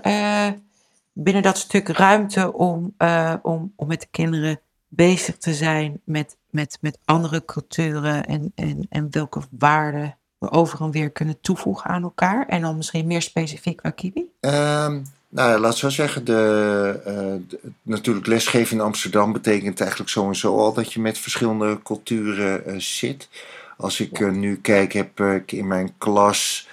binnen 1.12 1.42
dat 1.42 1.58
stuk 1.58 1.88
ruimte 1.88 2.52
om, 2.52 2.94
om, 3.42 3.72
om 3.76 3.86
met 3.86 4.00
de 4.00 4.06
kinderen 4.10 4.60
bezig 4.88 5.36
te 5.36 5.54
zijn 5.54 6.00
met, 6.04 6.36
met, 6.50 6.78
met 6.80 6.98
andere 7.04 7.44
culturen 7.44 8.24
en, 8.24 8.52
en, 8.54 8.86
en 8.88 9.08
welke 9.10 9.40
waarden 9.50 10.16
we 10.38 10.50
over 10.50 10.80
en 10.80 10.90
weer 10.90 11.10
kunnen 11.10 11.40
toevoegen 11.40 11.90
aan 11.90 12.02
elkaar? 12.02 12.46
En 12.46 12.60
dan 12.60 12.76
misschien 12.76 13.06
meer 13.06 13.22
specifiek 13.22 13.80
Wakibi? 13.80 14.30
Ehm, 14.40 15.02
nou, 15.34 15.50
ja, 15.50 15.58
laat 15.58 15.76
zo 15.76 15.88
zeggen, 15.88 16.24
de, 16.24 17.00
eh, 17.04 17.14
de- 17.48 17.58
natuurlijk 17.82 18.26
lesgeven 18.26 18.76
in 18.76 18.82
Amsterdam 18.82 19.32
betekent 19.32 19.80
eigenlijk 19.80 20.10
sowieso 20.10 20.58
al 20.58 20.72
dat 20.72 20.92
je 20.92 21.00
met 21.00 21.18
verschillende 21.18 21.78
culturen 21.82 22.66
eh, 22.66 22.74
zit. 22.78 23.28
Als 23.76 24.00
ik 24.00 24.20
eh, 24.20 24.30
nu 24.30 24.56
kijk, 24.56 24.92
heb 24.92 25.20
ik 25.20 25.52
in 25.52 25.66
mijn 25.66 25.94
klas, 25.98 26.68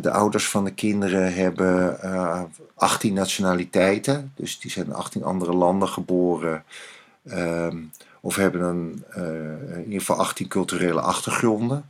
de 0.00 0.10
ouders 0.10 0.48
van 0.48 0.64
de 0.64 0.72
kinderen 0.74 1.34
hebben 1.34 2.00
eh 2.02 2.42
18 2.74 3.14
nationaliteiten. 3.14 4.32
Dus 4.36 4.58
die 4.58 4.70
zijn 4.70 4.86
in 4.86 4.92
18 4.94 5.24
andere 5.24 5.52
landen 5.52 5.88
geboren. 5.88 6.64
Ehm, 7.26 7.76
of 8.20 8.36
hebben 8.36 8.60
een, 8.62 9.04
in 9.74 9.84
ieder 9.84 9.98
geval 10.00 10.16
18 10.16 10.48
culturele 10.48 11.00
achtergronden. 11.00 11.84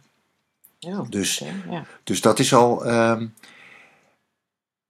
Ja, 0.78 1.04
Dus, 1.08 1.38
ja. 1.70 1.84
dus 2.04 2.20
dat 2.20 2.38
is 2.38 2.54
al... 2.54 2.84
ehm, 2.84 3.26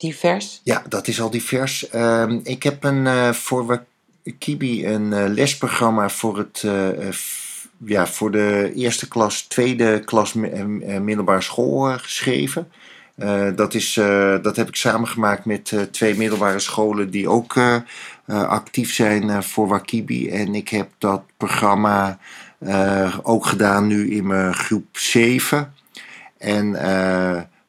Divers. 0.01 0.61
Ja, 0.65 0.83
dat 0.89 1.09
is 1.09 1.21
al 1.21 1.31
divers. 1.31 1.89
Ehm, 1.89 2.41
ik 2.43 2.63
heb 2.63 2.85
een, 2.85 3.07
eh, 3.07 3.33
voor 3.33 3.85
Kibi 4.39 4.87
een 4.87 5.13
eh, 5.13 5.25
lesprogramma 5.29 6.09
voor, 6.09 6.39
het, 6.39 6.63
eh, 6.65 7.09
ja, 7.85 8.07
voor 8.07 8.31
de 8.31 8.73
eerste 8.75 9.09
klas, 9.09 9.43
tweede 9.43 10.01
klas 10.05 10.33
mi- 10.33 10.65
middelbare 11.01 11.41
school 11.41 11.99
geschreven. 11.99 12.69
Dat, 13.55 13.75
is, 13.75 13.95
dat 14.43 14.57
heb 14.57 14.69
ik 14.69 14.77
samengemaakt 14.77 15.45
met 15.45 15.75
twee 15.91 16.15
middelbare 16.15 16.59
scholen 16.59 17.11
die 17.11 17.29
ook 17.29 17.55
actief 18.27 18.93
zijn 18.93 19.43
voor 19.43 19.69
Wakibi. 19.69 20.29
En 20.31 20.55
ik 20.55 20.69
heb 20.69 20.89
dat 20.99 21.23
programma 21.37 22.19
ook 23.23 23.47
gedaan 23.47 23.87
nu 23.87 24.11
in 24.11 24.27
mijn 24.27 24.55
groep 24.55 24.87
7. 24.93 25.75
En 26.39 26.75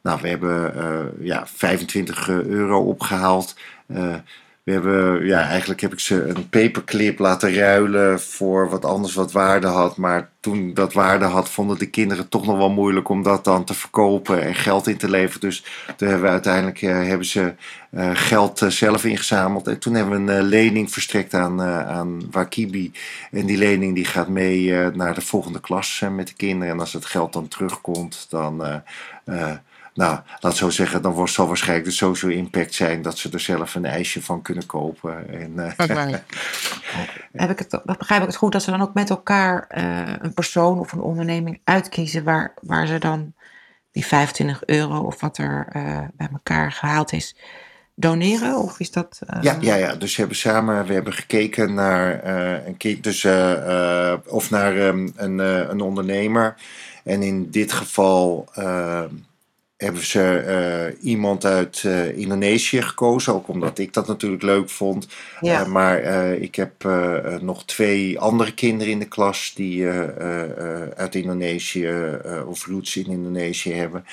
nou, 0.01 0.21
we 0.21 0.27
hebben 0.27 0.75
eh, 0.75 1.25
ja, 1.25 1.47
25 1.47 2.29
euro 2.29 2.79
opgehaald. 2.79 3.55
Eh, 3.87 4.15
we 4.63 4.71
hebben, 4.71 5.25
ja, 5.25 5.41
eigenlijk 5.41 5.81
heb 5.81 5.93
ik 5.93 5.99
ze 5.99 6.23
een 6.23 6.49
paperclip 6.49 7.19
laten 7.19 7.53
ruilen 7.55 8.19
voor 8.21 8.69
wat 8.69 8.85
anders 8.85 9.13
wat 9.13 9.31
waarde 9.31 9.67
had. 9.67 9.97
Maar 9.97 10.29
toen 10.39 10.73
dat 10.73 10.93
waarde 10.93 11.25
had, 11.25 11.49
vonden 11.49 11.77
de 11.77 11.89
kinderen 11.89 12.29
toch 12.29 12.45
nog 12.45 12.57
wel 12.57 12.69
moeilijk 12.69 13.09
om 13.09 13.23
dat 13.23 13.43
dan 13.43 13.63
te 13.63 13.73
verkopen 13.73 14.41
en 14.41 14.55
geld 14.55 14.87
in 14.87 14.97
te 14.97 15.09
leveren. 15.09 15.41
Dus 15.41 15.63
toen 15.95 16.07
hebben 16.07 16.25
we 16.25 16.31
uiteindelijk 16.31 16.81
eh, 16.81 17.03
hebben 17.03 17.25
ze 17.27 17.53
eh, 17.91 18.09
geld 18.13 18.61
eh, 18.61 18.69
zelf 18.69 19.05
ingezameld. 19.05 19.67
En 19.67 19.79
toen 19.79 19.93
hebben 19.93 20.25
we 20.25 20.31
een 20.31 20.39
eh, 20.39 20.47
lening 20.47 20.91
verstrekt 20.91 21.33
aan, 21.33 21.61
eh, 21.61 21.87
aan 21.89 22.31
Wakibi. 22.31 22.91
En 23.31 23.45
die 23.45 23.57
lening 23.57 23.95
die 23.95 24.05
gaat 24.05 24.27
mee 24.27 24.77
eh, 24.77 24.93
naar 24.93 25.13
de 25.13 25.21
volgende 25.21 25.59
klas 25.59 26.01
eh, 26.03 26.09
met 26.09 26.27
de 26.27 26.33
kinderen. 26.33 26.73
En 26.73 26.79
als 26.79 26.93
het 26.93 27.05
geld 27.05 27.33
dan 27.33 27.47
terugkomt, 27.47 28.27
dan, 28.29 28.65
eh, 28.65 28.75
eh, 29.25 29.55
nou, 29.93 30.19
laat 30.39 30.55
zo 30.55 30.69
zeggen, 30.69 31.01
dan 31.01 31.11
wordt, 31.11 31.31
zal 31.31 31.47
waarschijnlijk 31.47 31.87
de 31.87 31.93
social 31.93 32.31
impact 32.31 32.73
zijn 32.73 33.01
dat 33.01 33.17
ze 33.17 33.29
er 33.31 33.39
zelf 33.39 33.75
een 33.75 33.85
ijsje 33.85 34.21
van 34.21 34.41
kunnen 34.41 34.65
kopen. 34.65 35.29
En, 35.29 35.75
eh, 35.77 35.87
Heb 37.31 37.49
ik 37.49 37.59
het, 37.59 37.81
begrijp 37.85 38.21
ik 38.21 38.27
het 38.27 38.35
goed 38.35 38.51
dat 38.51 38.63
ze 38.63 38.71
dan 38.71 38.81
ook 38.81 38.93
met 38.93 39.09
elkaar 39.09 39.65
eh, 39.67 40.13
een 40.19 40.33
persoon 40.33 40.79
of 40.79 40.91
een 40.91 41.01
onderneming 41.01 41.61
uitkiezen 41.63 42.23
waar, 42.23 42.53
waar 42.61 42.87
ze 42.87 42.97
dan 42.97 43.33
die 43.91 44.05
25 44.05 44.65
euro 44.65 44.99
of 44.99 45.21
wat 45.21 45.37
er 45.37 45.67
eh, 45.69 45.99
bij 46.13 46.27
elkaar 46.31 46.71
gehaald 46.71 47.13
is, 47.13 47.35
doneren? 47.95 48.57
Of 48.57 48.79
is 48.79 48.91
dat. 48.91 49.19
Ja, 49.41 49.57
ja, 49.59 49.75
ja, 49.75 49.95
dus 49.95 50.11
we 50.15 50.19
hebben 50.19 50.37
samen 50.37 50.85
we 50.85 50.93
hebben 50.93 51.13
gekeken 51.13 51.73
naar 51.73 52.19
eh, 52.19 52.67
een 52.67 52.77
kind, 52.77 53.03
dus, 53.03 53.23
eh, 53.23 54.11
eh, 54.11 54.19
of 54.27 54.49
naar 54.49 54.77
ehm, 54.77 55.07
een, 55.15 55.39
eh, 55.39 55.69
een 55.69 55.81
ondernemer. 55.81 56.55
En 57.03 57.21
in 57.21 57.49
dit 57.49 57.71
geval 57.71 58.47
eh, 58.53 59.03
hebben 59.81 60.05
ze 60.05 60.37
eh, 60.37 61.05
iemand 61.09 61.45
uit 61.45 61.83
eh, 61.83 62.17
Indonesië 62.17 62.81
gekozen, 62.81 63.33
ook 63.33 63.47
omdat 63.47 63.77
ik 63.77 63.93
dat 63.93 64.07
natuurlijk 64.07 64.43
leuk 64.43 64.69
vond. 64.69 65.07
Ja. 65.39 65.61
Eh, 65.61 65.67
maar 65.67 65.97
eh, 65.97 66.41
ik 66.41 66.55
heb 66.55 66.71
nog 67.41 67.65
twee 67.65 68.19
andere 68.19 68.53
kinderen 68.53 68.93
in 68.93 68.99
de 68.99 69.07
klas 69.07 69.51
die 69.55 69.87
uit 70.95 71.15
Indonesië 71.15 71.89
of 72.45 72.65
roots 72.65 72.95
in 72.95 73.05
Indonesië 73.05 73.73
hebben. 73.73 74.05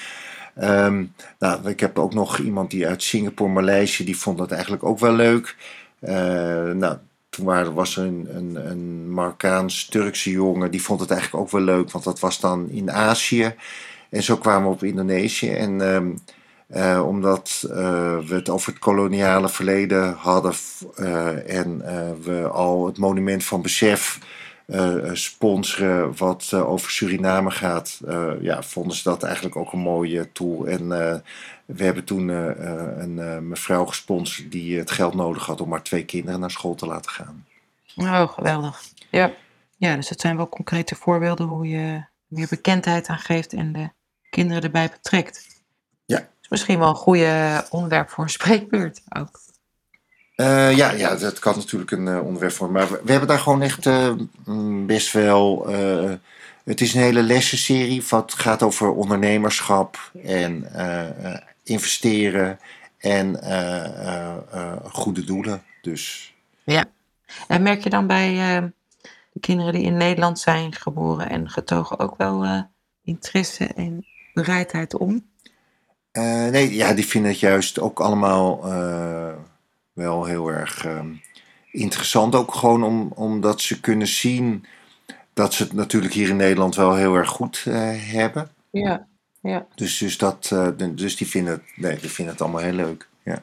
Ehm, 0.54 1.04
nou, 1.38 1.68
ik 1.68 1.80
heb 1.80 1.98
ook 1.98 2.14
nog 2.14 2.38
iemand 2.38 2.70
die 2.70 2.86
uit 2.86 3.02
Singapore, 3.02 3.52
Maleisië, 3.52 4.04
die 4.04 4.18
vond 4.18 4.38
dat 4.38 4.50
eigenlijk 4.50 4.84
ook 4.84 4.98
wel 4.98 5.12
leuk. 5.12 5.56
Nou, 6.74 6.96
toen 7.28 7.74
was 7.74 7.96
er 7.96 8.04
een, 8.04 8.28
een, 8.30 8.70
een 8.70 9.12
Marokkaans-Turkse 9.12 10.30
jongen, 10.30 10.70
die 10.70 10.82
vond 10.82 11.00
het 11.00 11.10
eigenlijk 11.10 11.42
ook 11.42 11.50
wel 11.50 11.60
leuk, 11.60 11.90
want 11.90 12.04
dat 12.04 12.20
was 12.20 12.40
dan 12.40 12.68
in 12.70 12.90
Azië. 12.90 13.54
En 14.10 14.22
zo 14.22 14.36
kwamen 14.36 14.68
we 14.68 14.74
op 14.74 14.82
Indonesië. 14.82 15.50
En 15.50 15.80
ehm, 15.80 16.10
eh, 16.68 17.06
omdat 17.06 17.64
eh, 17.70 18.18
we 18.18 18.34
het 18.34 18.48
over 18.48 18.72
het 18.72 18.80
koloniale 18.80 19.48
verleden 19.48 20.14
hadden 20.14 20.54
eh, 20.94 21.58
en 21.58 21.78
we 22.22 22.48
al 22.48 22.86
het 22.86 22.98
monument 22.98 23.44
van 23.44 23.62
besef 23.62 24.18
sponsoren 25.12 26.16
wat 26.16 26.52
over 26.52 26.90
Suriname 26.90 27.50
gaat, 27.50 28.00
ja, 28.40 28.62
vonden 28.62 28.96
ze 28.96 29.02
dat 29.02 29.22
eigenlijk 29.22 29.56
ook 29.56 29.72
een 29.72 29.78
mooie 29.78 30.32
tool. 30.32 30.66
En 30.66 30.88
we 31.64 31.84
hebben 31.84 32.04
toen 32.04 32.28
een 32.28 33.48
mevrouw 33.48 33.84
gesponsord 33.84 34.50
die 34.50 34.78
het 34.78 34.90
geld 34.90 35.14
nodig 35.14 35.46
had 35.46 35.60
om 35.60 35.68
maar 35.68 35.82
twee 35.82 36.04
kinderen 36.04 36.40
naar 36.40 36.50
school 36.50 36.74
te 36.74 36.86
laten 36.86 37.10
gaan. 37.10 37.46
Oh, 37.96 38.28
geweldig. 38.28 38.82
Ja. 39.10 39.32
ja, 39.76 39.96
dus 39.96 40.08
dat 40.08 40.20
zijn 40.20 40.36
wel 40.36 40.48
concrete 40.48 40.94
voorbeelden 40.94 41.46
hoe 41.46 41.68
je 41.68 42.04
meer 42.26 42.46
bekendheid 42.50 43.06
aan 43.06 43.18
geeft 43.18 43.52
en 43.52 43.72
de 43.72 43.90
kinderen 44.30 44.62
erbij 44.62 44.88
betrekt. 44.88 45.46
Ja. 46.06 46.18
is 46.40 46.48
misschien 46.48 46.78
wel 46.78 46.88
een 46.88 46.94
goede 46.94 47.64
onderwerp 47.70 48.08
voor 48.10 48.24
een 48.24 48.30
spreekbeurt 48.40 49.00
ook. 49.18 49.40
Eh, 50.34 50.76
ja, 50.76 50.90
ja, 50.90 51.16
dat 51.16 51.38
kan 51.38 51.54
natuurlijk 51.56 51.90
een 51.90 52.08
eh, 52.08 52.24
onderwerp 52.24 52.52
voor. 52.52 52.70
Maar 52.70 52.88
we, 52.90 53.00
we 53.04 53.10
hebben 53.10 53.28
daar 53.28 53.38
gewoon 53.38 53.62
echt 53.62 53.86
eh, 53.86 54.12
mm, 54.44 54.86
best 54.86 55.12
wel. 55.12 55.68
eh, 55.68 56.12
het 56.64 56.80
is 56.80 56.94
een 56.94 57.00
hele 57.00 57.22
lessenserie 57.22 58.04
wat 58.08 58.34
gaat 58.34 58.62
over 58.62 58.90
ondernemerschap 58.92 60.10
en 60.24 60.72
eh, 60.74 61.32
eh, 61.34 61.40
investeren 61.64 62.58
en 62.98 63.42
eh, 63.42 63.84
eh, 63.84 64.36
eh, 64.52 64.76
goede 64.84 65.24
doelen. 65.24 65.62
Dus 65.82 66.34
En 67.48 67.62
merk 67.62 67.82
je 67.82 67.90
dan 67.90 68.06
bij 68.06 68.56
eh, 68.56 68.64
de 69.32 69.40
kinderen 69.40 69.72
die 69.72 69.82
in 69.82 69.96
Nederland 69.96 70.38
zijn 70.38 70.74
geboren 70.74 71.30
en 71.30 71.50
getogen 71.50 71.98
ook 71.98 72.16
wel 72.16 72.44
eh, 72.44 72.62
interesse 73.02 73.64
en 73.66 74.06
bereidheid 74.42 74.94
om? 74.94 75.24
eh, 76.18 76.50
nee, 76.50 76.74
ja, 76.74 76.92
die 76.92 77.06
vinden 77.06 77.30
het 77.30 77.40
juist 77.40 77.80
ook 77.80 78.00
allemaal 78.00 78.64
eh, 78.64 79.34
wel 79.92 80.24
heel 80.24 80.48
erg 80.48 80.84
ehm, 80.84 81.12
interessant. 81.72 82.34
Ook 82.34 82.54
gewoon 82.54 82.82
om, 82.82 83.12
omdat 83.14 83.60
ze 83.60 83.80
kunnen 83.80 84.06
zien 84.06 84.66
dat 85.32 85.54
ze 85.54 85.62
het 85.62 85.72
natuurlijk 85.72 86.14
hier 86.14 86.28
in 86.28 86.36
Nederland 86.36 86.74
wel 86.74 86.94
heel 86.94 87.14
erg 87.14 87.28
goed 87.28 87.64
eh, 87.66 87.90
hebben. 88.12 88.50
Ja, 88.70 89.06
ja. 89.40 89.66
Dus, 89.74 89.98
dus, 89.98 90.18
dat, 90.18 90.54
dus 90.94 91.16
die, 91.16 91.26
vinden 91.26 91.52
het, 91.52 91.62
nee, 91.76 91.98
die 91.98 92.10
vinden 92.10 92.34
het 92.34 92.42
allemaal 92.42 92.62
heel 92.62 92.72
leuk. 92.72 93.08
Ja. 93.24 93.40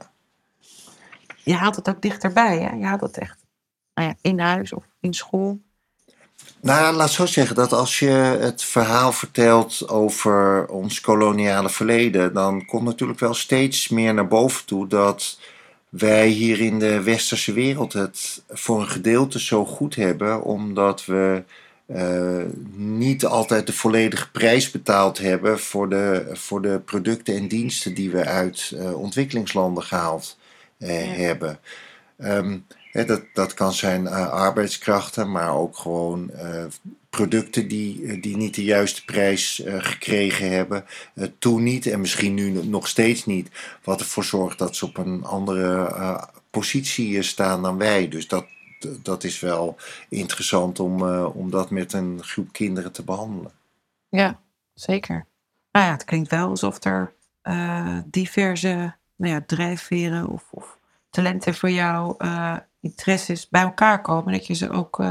Je 1.43 1.53
haalt 1.53 1.75
het 1.75 1.89
ook 1.89 2.01
dichterbij, 2.01 2.59
hè? 2.59 2.75
Je 2.75 2.85
haalt 2.85 3.01
het 3.01 3.17
echt 3.17 3.45
nou 3.93 4.07
ja, 4.07 4.15
in 4.21 4.39
huis 4.39 4.73
of 4.73 4.83
in 4.99 5.13
school. 5.13 5.59
Nou, 6.61 6.95
laat 6.95 7.11
zo 7.11 7.25
zeggen 7.25 7.55
dat 7.55 7.73
als 7.73 7.99
je 7.99 8.09
het 8.39 8.63
verhaal 8.63 9.11
vertelt 9.11 9.89
over 9.89 10.67
ons 10.67 11.01
koloniale 11.01 11.69
verleden, 11.69 12.33
dan 12.33 12.65
komt 12.65 12.83
natuurlijk 12.83 13.19
wel 13.19 13.33
steeds 13.33 13.89
meer 13.89 14.13
naar 14.13 14.27
boven 14.27 14.65
toe 14.65 14.87
dat 14.87 15.39
wij 15.89 16.27
hier 16.27 16.59
in 16.59 16.79
de 16.79 17.01
westerse 17.01 17.53
wereld 17.53 17.93
het 17.93 18.43
voor 18.49 18.79
een 18.79 18.87
gedeelte 18.87 19.39
zo 19.39 19.65
goed 19.65 19.95
hebben, 19.95 20.43
omdat 20.43 21.05
we 21.05 21.43
uh, 21.87 22.43
niet 22.75 23.25
altijd 23.25 23.67
de 23.67 23.73
volledige 23.73 24.31
prijs 24.31 24.71
betaald 24.71 25.17
hebben 25.17 25.59
voor 25.59 25.89
de, 25.89 26.29
voor 26.31 26.61
de 26.61 26.79
producten 26.85 27.35
en 27.35 27.47
diensten 27.47 27.93
die 27.93 28.11
we 28.11 28.25
uit 28.25 28.71
uh, 28.73 29.01
ontwikkelingslanden 29.01 29.83
gehaald 29.83 30.37
uh, 30.79 31.05
ja. 31.05 31.21
hebben. 31.21 31.59
Um, 32.17 32.65
dat, 33.03 33.23
dat 33.33 33.53
kan 33.53 33.73
zijn 33.73 34.07
arbeidskrachten, 34.07 35.31
maar 35.31 35.55
ook 35.55 35.77
gewoon 35.77 36.31
producten 37.09 37.67
die, 37.67 38.19
die 38.19 38.37
niet 38.37 38.55
de 38.55 38.63
juiste 38.63 39.05
prijs 39.05 39.61
gekregen 39.65 40.51
hebben. 40.51 40.85
toen 41.39 41.63
niet 41.63 41.85
en 41.85 41.99
misschien 41.99 42.33
nu 42.33 42.65
nog 42.65 42.87
steeds 42.87 43.25
niet. 43.25 43.49
Wat 43.83 43.99
ervoor 43.99 44.23
zorgt 44.23 44.57
dat 44.57 44.75
ze 44.75 44.85
op 44.85 44.97
een 44.97 45.23
andere 45.23 46.29
positie 46.49 47.21
staan 47.21 47.61
dan 47.61 47.77
wij. 47.77 48.07
Dus 48.07 48.27
dat, 48.27 48.45
dat 49.01 49.23
is 49.23 49.39
wel 49.39 49.77
interessant 50.09 50.79
om, 50.79 51.01
om 51.23 51.49
dat 51.49 51.69
met 51.69 51.93
een 51.93 52.19
groep 52.23 52.51
kinderen 52.51 52.91
te 52.91 53.03
behandelen. 53.03 53.51
Ja, 54.09 54.39
zeker. 54.73 55.25
Nou 55.71 55.85
ja, 55.85 55.91
het 55.91 56.03
klinkt 56.03 56.29
wel 56.29 56.49
alsof 56.49 56.83
er 56.83 57.13
diverse 58.05 58.95
nou 59.15 59.33
ja, 59.33 59.43
drijfveren 59.45 60.27
of, 60.27 60.43
of, 60.51 60.77
talenten 61.15 61.55
voor 61.55 61.69
jou, 61.69 62.15
uh, 62.17 62.57
interesses 62.85 63.49
bij 63.49 63.61
elkaar 63.61 64.01
komen. 64.01 64.33
Dat 64.33 64.47
je 64.47 64.53
ze 64.53 64.69
ook 64.69 65.03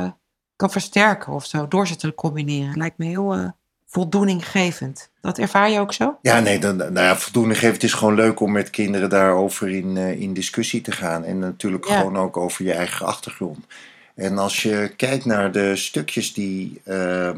kan 0.56 0.70
versterken 0.70 1.32
of 1.32 1.46
zo, 1.46 1.68
door 1.68 1.86
ze 1.86 1.96
te 1.96 2.14
combineren. 2.14 2.76
Lijkt 2.76 2.98
me 2.98 3.04
heel 3.04 3.54
voldoeninggevend. 3.86 5.10
Dat 5.20 5.38
ervaar 5.38 5.70
je 5.70 5.80
ook 5.80 5.92
zo? 5.92 6.18
Ja, 6.22 6.40
nee, 6.40 6.58
dan, 6.58 6.76
nou 6.76 6.92
ja, 6.92 7.16
voldoeninggevend 7.16 7.82
is 7.82 7.92
gewoon 7.92 8.14
leuk 8.14 8.40
om 8.40 8.52
met 8.52 8.70
kinderen 8.70 9.10
daarover 9.10 9.70
in, 9.70 9.96
uh, 9.96 10.20
in 10.20 10.34
discussie 10.34 10.80
te 10.80 10.92
gaan. 10.92 11.24
En 11.24 11.38
natuurlijk 11.38 11.88
ja. 11.88 11.98
gewoon 11.98 12.16
ook 12.16 12.36
over 12.36 12.64
je 12.64 12.72
eigen 12.72 13.06
achtergrond. 13.06 13.66
En 14.14 14.38
als 14.38 14.62
je 14.62 14.92
kijkt 14.96 15.24
naar 15.24 15.52
de 15.52 15.76
stukjes 15.76 16.32
die, 16.32 16.80
uh, 16.84 17.30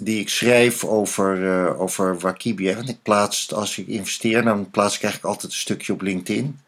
die 0.00 0.20
ik 0.20 0.28
schrijf 0.28 0.84
over, 0.84 1.76
over 1.76 2.18
Wakibi. 2.18 2.74
Want 2.74 2.88
ik 2.88 3.02
plaats, 3.02 3.54
als 3.54 3.78
ik 3.78 3.86
investeer, 3.86 4.42
dan 4.42 4.70
plaats 4.70 4.96
ik 4.96 5.02
eigenlijk 5.02 5.34
altijd 5.34 5.52
een 5.52 5.58
stukje 5.58 5.92
op 5.92 6.00
LinkedIn. 6.00 6.60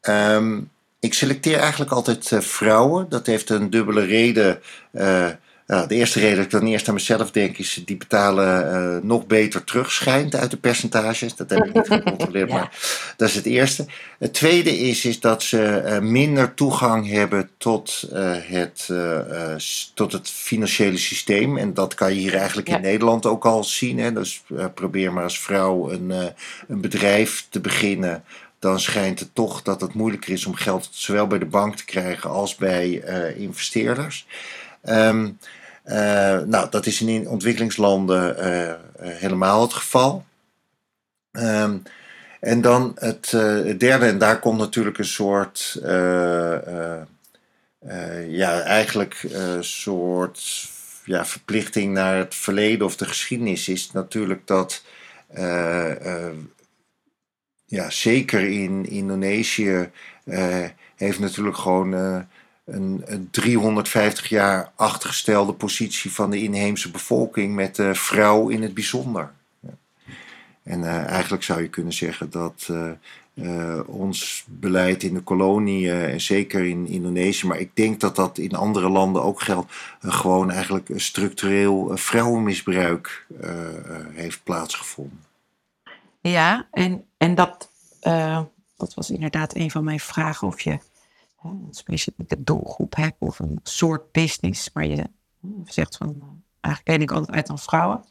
Um, 0.00 0.70
ik 1.02 1.14
selecteer 1.14 1.58
eigenlijk 1.58 1.90
altijd 1.90 2.30
uh, 2.30 2.40
vrouwen. 2.40 3.08
Dat 3.08 3.26
heeft 3.26 3.50
een 3.50 3.70
dubbele 3.70 4.04
reden. 4.04 4.60
Nou, 5.66 5.88
de 5.88 5.94
eerste 5.94 6.20
reden 6.20 6.36
dat 6.36 6.44
ik 6.44 6.50
dan 6.50 6.66
eerst 6.66 6.88
aan 6.88 6.94
mezelf 6.94 7.30
denk 7.30 7.58
is, 7.58 7.82
die 7.84 7.96
betalen 7.96 8.74
uh, 8.74 9.02
nog 9.02 9.26
beter 9.26 9.64
terug 9.64 9.92
schijnt 9.92 10.34
uit 10.34 10.50
de 10.50 10.56
percentages. 10.56 11.36
Dat 11.36 11.50
heb 11.50 11.64
ik 11.64 11.74
niet 11.74 11.86
gecontroleerd, 11.86 12.48
ja. 12.50 12.54
maar 12.54 12.78
dat 13.16 13.28
is 13.28 13.34
het 13.34 13.46
eerste. 13.46 13.86
Het 14.18 14.34
tweede 14.34 14.78
is, 14.78 15.04
is 15.04 15.20
dat 15.20 15.42
ze 15.42 15.98
minder 16.02 16.54
toegang 16.54 17.10
hebben 17.10 17.50
tot, 17.58 18.08
het, 18.12 18.90
tot 19.94 20.12
het 20.12 20.30
financiële 20.30 20.98
systeem. 20.98 21.58
En 21.58 21.74
dat 21.74 21.94
kan 21.94 22.14
je 22.14 22.20
hier 22.20 22.34
eigenlijk 22.34 22.68
ja. 22.68 22.76
in 22.76 22.82
Nederland 22.82 23.26
ook 23.26 23.46
al 23.46 23.64
zien. 23.64 23.98
Hè? 23.98 24.12
Dus 24.12 24.42
probeer 24.74 25.12
maar 25.12 25.24
als 25.24 25.40
vrouw 25.40 25.90
een, 25.90 26.10
een 26.68 26.80
bedrijf 26.80 27.46
te 27.50 27.60
beginnen 27.60 28.24
dan 28.62 28.80
schijnt 28.80 29.20
het 29.20 29.34
toch 29.34 29.62
dat 29.62 29.80
het 29.80 29.94
moeilijker 29.94 30.32
is 30.32 30.46
om 30.46 30.54
geld 30.54 30.88
zowel 30.90 31.26
bij 31.26 31.38
de 31.38 31.46
bank 31.46 31.76
te 31.76 31.84
krijgen 31.84 32.30
als 32.30 32.54
bij 32.54 33.02
investeerders. 33.36 34.26
Um, 34.84 35.38
uh, 35.84 35.94
nou, 36.40 36.70
dat 36.70 36.86
is 36.86 37.00
in 37.00 37.28
ontwikkelingslanden 37.28 38.36
uh, 38.38 38.72
helemaal 39.08 39.62
het 39.62 39.72
geval. 39.72 40.24
Um, 41.32 41.82
en 42.40 42.60
dan 42.60 42.92
het, 42.98 43.30
het, 43.30 43.80
derde, 43.80 44.06
en 44.06 44.18
daar 44.18 44.38
komt 44.38 44.58
natuurlijk 44.58 44.98
een 44.98 45.04
soort, 45.04 45.80
ja, 48.28 48.60
eigenlijk 48.60 49.22
een 49.32 49.64
soort 49.64 50.68
ja, 51.04 51.26
verplichting 51.26 51.92
naar 51.92 52.16
het 52.16 52.34
verleden 52.34 52.86
of 52.86 52.96
de 52.96 53.04
geschiedenis, 53.06 53.68
is 53.68 53.92
natuurlijk 53.92 54.46
dat, 54.46 54.82
ja, 57.72 57.90
zeker 57.90 58.40
in 58.48 58.86
Indonesië, 58.90 59.90
heeft 60.96 61.18
natuurlijk 61.18 61.56
gewoon 61.56 61.92
een, 62.64 63.02
een 63.04 63.28
350 63.30 64.28
jaar 64.28 64.72
achtergestelde 64.76 65.52
positie 65.52 66.12
van 66.12 66.30
de 66.30 66.42
inheemse 66.42 66.90
bevolking 66.90 67.54
met 67.54 67.76
de 67.76 67.94
vrouw 67.94 68.48
in 68.48 68.62
het 68.62 68.74
bijzonder. 68.74 69.30
En 70.62 71.06
eigenlijk 71.06 71.42
zou 71.42 71.62
je 71.62 71.68
kunnen 71.68 71.92
zeggen 71.92 72.30
dat 72.30 72.68
ons 73.86 74.44
beleid 74.48 75.02
in 75.02 75.14
de 75.14 75.20
kolonie, 75.20 75.92
en 75.92 76.20
zeker 76.20 76.64
in 76.64 76.86
Indonesië, 76.86 77.46
maar 77.46 77.60
ik 77.60 77.70
denk 77.74 78.00
dat 78.00 78.16
dat 78.16 78.38
in 78.38 78.54
andere 78.54 78.88
landen 78.88 79.22
ook 79.22 79.40
geldt, 79.40 79.72
gewoon 80.00 80.50
eigenlijk 80.50 80.88
structureel 80.96 81.90
vrouwenmisbruik 81.94 83.26
heeft 84.14 84.40
plaatsgevonden. 84.44 85.30
Ja, 86.22 86.66
en, 86.70 87.04
en 87.22 87.34
dat, 87.34 87.70
dat 88.76 88.94
was 88.94 89.10
inderdaad 89.10 89.54
een 89.54 89.70
van 89.70 89.84
mijn 89.84 90.00
vragen 90.00 90.46
of 90.46 90.60
je 90.60 90.78
een 91.42 91.68
specifieke 91.70 92.42
doelgroep 92.42 92.94
hebt 92.94 93.16
of 93.18 93.38
een 93.38 93.60
soort 93.62 94.12
business, 94.12 94.70
maar 94.72 94.86
je 94.86 95.10
zegt 95.64 95.96
van 95.96 96.42
eigenlijk 96.60 96.98
ken 96.98 97.02
ik 97.02 97.10
altijd 97.10 97.36
uit 97.36 97.50
aan 97.50 97.58
vrouwen. 97.58 98.04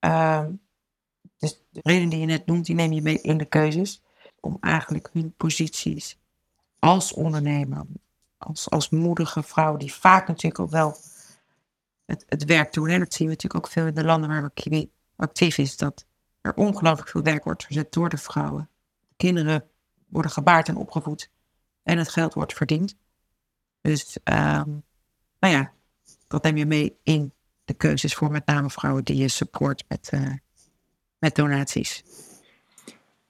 Uh, 0.00 0.46
dus 1.38 1.62
de 1.70 1.80
reden 1.82 2.08
die 2.08 2.20
je 2.20 2.26
net 2.26 2.46
noemt, 2.46 2.66
die 2.66 2.74
neem 2.74 2.92
je 2.92 3.02
mee 3.02 3.20
in 3.20 3.38
de 3.38 3.44
keuzes 3.44 4.02
om 4.40 4.56
eigenlijk 4.60 5.10
hun 5.12 5.34
posities 5.36 6.18
als 6.78 7.12
ondernemer, 7.12 7.84
als, 8.38 8.70
als 8.70 8.90
moedige 8.90 9.42
vrouw, 9.42 9.76
die 9.76 9.92
vaak 9.92 10.28
natuurlijk 10.28 10.58
ook 10.58 10.70
wel 10.70 10.96
het, 12.04 12.24
het 12.28 12.44
werk 12.44 12.72
doen. 12.72 12.88
En 12.88 12.98
dat 12.98 13.14
zien 13.14 13.26
we 13.26 13.32
natuurlijk 13.32 13.64
ook 13.64 13.72
veel 13.72 13.86
in 13.86 13.94
de 13.94 14.04
landen 14.04 14.28
waar 14.28 14.50
Kiwi 14.50 14.90
actief 15.16 15.58
is, 15.58 15.76
dat 15.76 16.06
er 16.42 16.54
ongelooflijk 16.54 17.08
veel 17.08 17.22
werk 17.22 17.44
wordt 17.44 17.64
verzet 17.64 17.92
door 17.92 18.08
de 18.08 18.16
vrouwen. 18.16 18.70
De 19.08 19.14
kinderen 19.16 19.64
worden 20.08 20.30
gebaard 20.30 20.68
en 20.68 20.76
opgevoed 20.76 21.30
en 21.82 21.98
het 21.98 22.08
geld 22.08 22.34
wordt 22.34 22.52
verdiend. 22.52 22.96
Dus 23.80 24.18
um, 24.24 24.82
nou 25.38 25.54
ja, 25.54 25.72
dat 26.26 26.42
neem 26.42 26.56
je 26.56 26.66
mee 26.66 26.98
in 27.02 27.32
de 27.64 27.74
keuzes 27.74 28.14
voor 28.14 28.30
met 28.30 28.46
name 28.46 28.70
vrouwen 28.70 29.04
die 29.04 29.16
je 29.16 29.28
support 29.28 29.84
met, 29.88 30.10
uh, 30.14 30.34
met 31.18 31.34
donaties. 31.34 32.04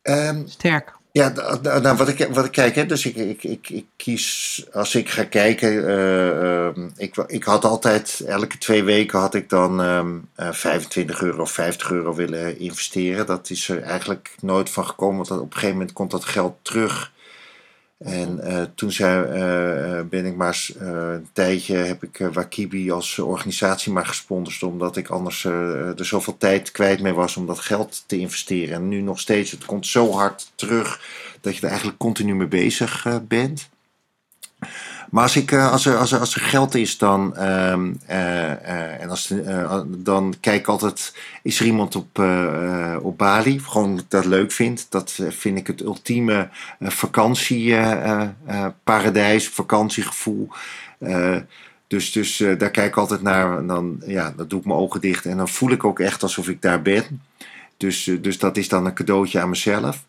Um, 0.03 0.49
Sterk. 0.49 1.01
Ja, 1.13 1.33
nou, 1.63 1.97
wat, 1.97 2.09
ik, 2.09 2.29
wat 2.33 2.45
ik 2.45 2.51
kijk, 2.51 2.75
hè, 2.75 2.87
dus 2.87 3.07
ik, 3.07 3.17
ik, 3.17 3.45
ik, 3.45 3.69
ik 3.69 3.87
kies, 3.97 4.67
als 4.73 4.95
ik 4.95 5.09
ga 5.09 5.25
kijken, 5.25 5.73
uh, 5.73 6.77
uh, 6.77 6.87
ik, 6.97 7.17
ik 7.17 7.45
had 7.45 7.65
altijd, 7.65 8.23
elke 8.27 8.59
twee 8.59 8.85
weken 8.85 9.19
had 9.19 9.35
ik 9.35 9.49
dan 9.49 9.81
um, 9.81 10.29
uh, 10.37 10.53
25 10.53 11.23
euro 11.23 11.43
of 11.43 11.51
50 11.51 11.91
euro 11.91 12.15
willen 12.15 12.59
investeren. 12.59 13.27
Dat 13.27 13.51
is 13.51 13.69
er 13.69 13.83
eigenlijk 13.83 14.35
nooit 14.41 14.71
van 14.71 14.87
gekomen, 14.87 15.17
want 15.17 15.31
op 15.31 15.47
een 15.47 15.53
gegeven 15.53 15.77
moment 15.77 15.93
komt 15.93 16.11
dat 16.11 16.25
geld 16.25 16.57
terug 16.63 17.13
en 18.05 18.41
uh, 18.45 18.63
toen 18.75 18.93
zei, 18.93 19.25
uh, 19.25 20.09
ben 20.09 20.27
ik 20.27 20.37
maar 20.37 20.69
een 20.79 21.29
tijdje, 21.33 21.77
heb 21.77 22.03
ik 22.03 22.19
Wakibi 22.33 22.91
als 22.91 23.19
organisatie 23.19 23.93
maar 23.93 24.07
gesponsord, 24.07 24.63
omdat 24.63 24.97
ik 24.97 25.09
anders 25.09 25.45
er 25.45 26.07
zoveel 26.07 26.37
tijd 26.39 26.71
kwijt 26.71 27.01
mee 27.01 27.13
was 27.13 27.37
om 27.37 27.47
dat 27.47 27.59
geld 27.59 28.05
te 28.07 28.19
investeren. 28.19 28.75
En 28.75 28.89
nu 28.89 29.01
nog 29.01 29.21
steeds, 29.21 29.51
het 29.51 29.65
komt 29.65 29.87
zo 29.87 30.13
hard 30.13 30.53
terug 30.55 31.01
dat 31.41 31.55
je 31.55 31.63
er 31.63 31.69
eigenlijk 31.69 31.99
continu 31.99 32.35
mee 32.35 32.47
bezig 32.47 33.21
bent. 33.29 33.71
Maar 35.13 35.23
als, 35.23 35.37
ik, 35.37 35.53
als, 35.53 35.87
er, 35.87 35.97
als, 35.97 36.13
er, 36.13 36.19
als 36.19 36.35
er 36.35 36.41
geld 36.41 36.75
is, 36.75 36.99
dan, 36.99 37.35
uh, 37.37 37.77
uh, 38.09 39.01
en 39.01 39.11
als, 39.11 39.31
uh, 39.31 39.81
dan 39.87 40.35
kijk 40.41 40.61
ik 40.61 40.67
altijd: 40.67 41.15
is 41.43 41.61
er 41.61 41.67
iemand 41.67 41.97
op, 41.97 42.19
op 43.03 43.19
Bali? 43.19 43.59
Gewoon 43.59 43.91
dat 43.91 44.01
ik 44.05 44.11
dat 44.11 44.25
leuk 44.25 44.53
vind. 44.53 44.87
Dat 44.89 45.19
vind 45.29 45.59
ik 45.59 45.67
het 45.67 45.81
ultieme 45.81 46.49
vakantieparadijs, 46.81 49.49
vakantiegevoel. 49.49 50.49
dus 51.87 52.13
dus 52.13 52.37
daar 52.37 52.71
kijk 52.71 52.89
ik 52.89 52.97
altijd 52.97 53.23
naar. 53.23 53.59
En 53.59 53.67
dan, 53.67 54.03
ja, 54.07 54.33
dan 54.37 54.49
doe 54.49 54.59
ik 54.59 54.67
mijn 54.67 54.79
ogen 54.79 55.01
dicht 55.01 55.25
en 55.25 55.37
dan 55.37 55.49
voel 55.49 55.71
ik 55.71 55.85
ook 55.85 56.01
echt 56.01 56.23
alsof 56.23 56.49
ik 56.49 56.63
daar 56.63 56.83
ben. 56.83 57.23
Dus, 57.77 58.11
dus 58.21 58.39
dat 58.39 58.57
is 58.57 58.69
dan 58.69 58.87
een 58.87 58.95
cadeautje 58.95 59.41
aan 59.41 59.49
mezelf. 59.49 60.05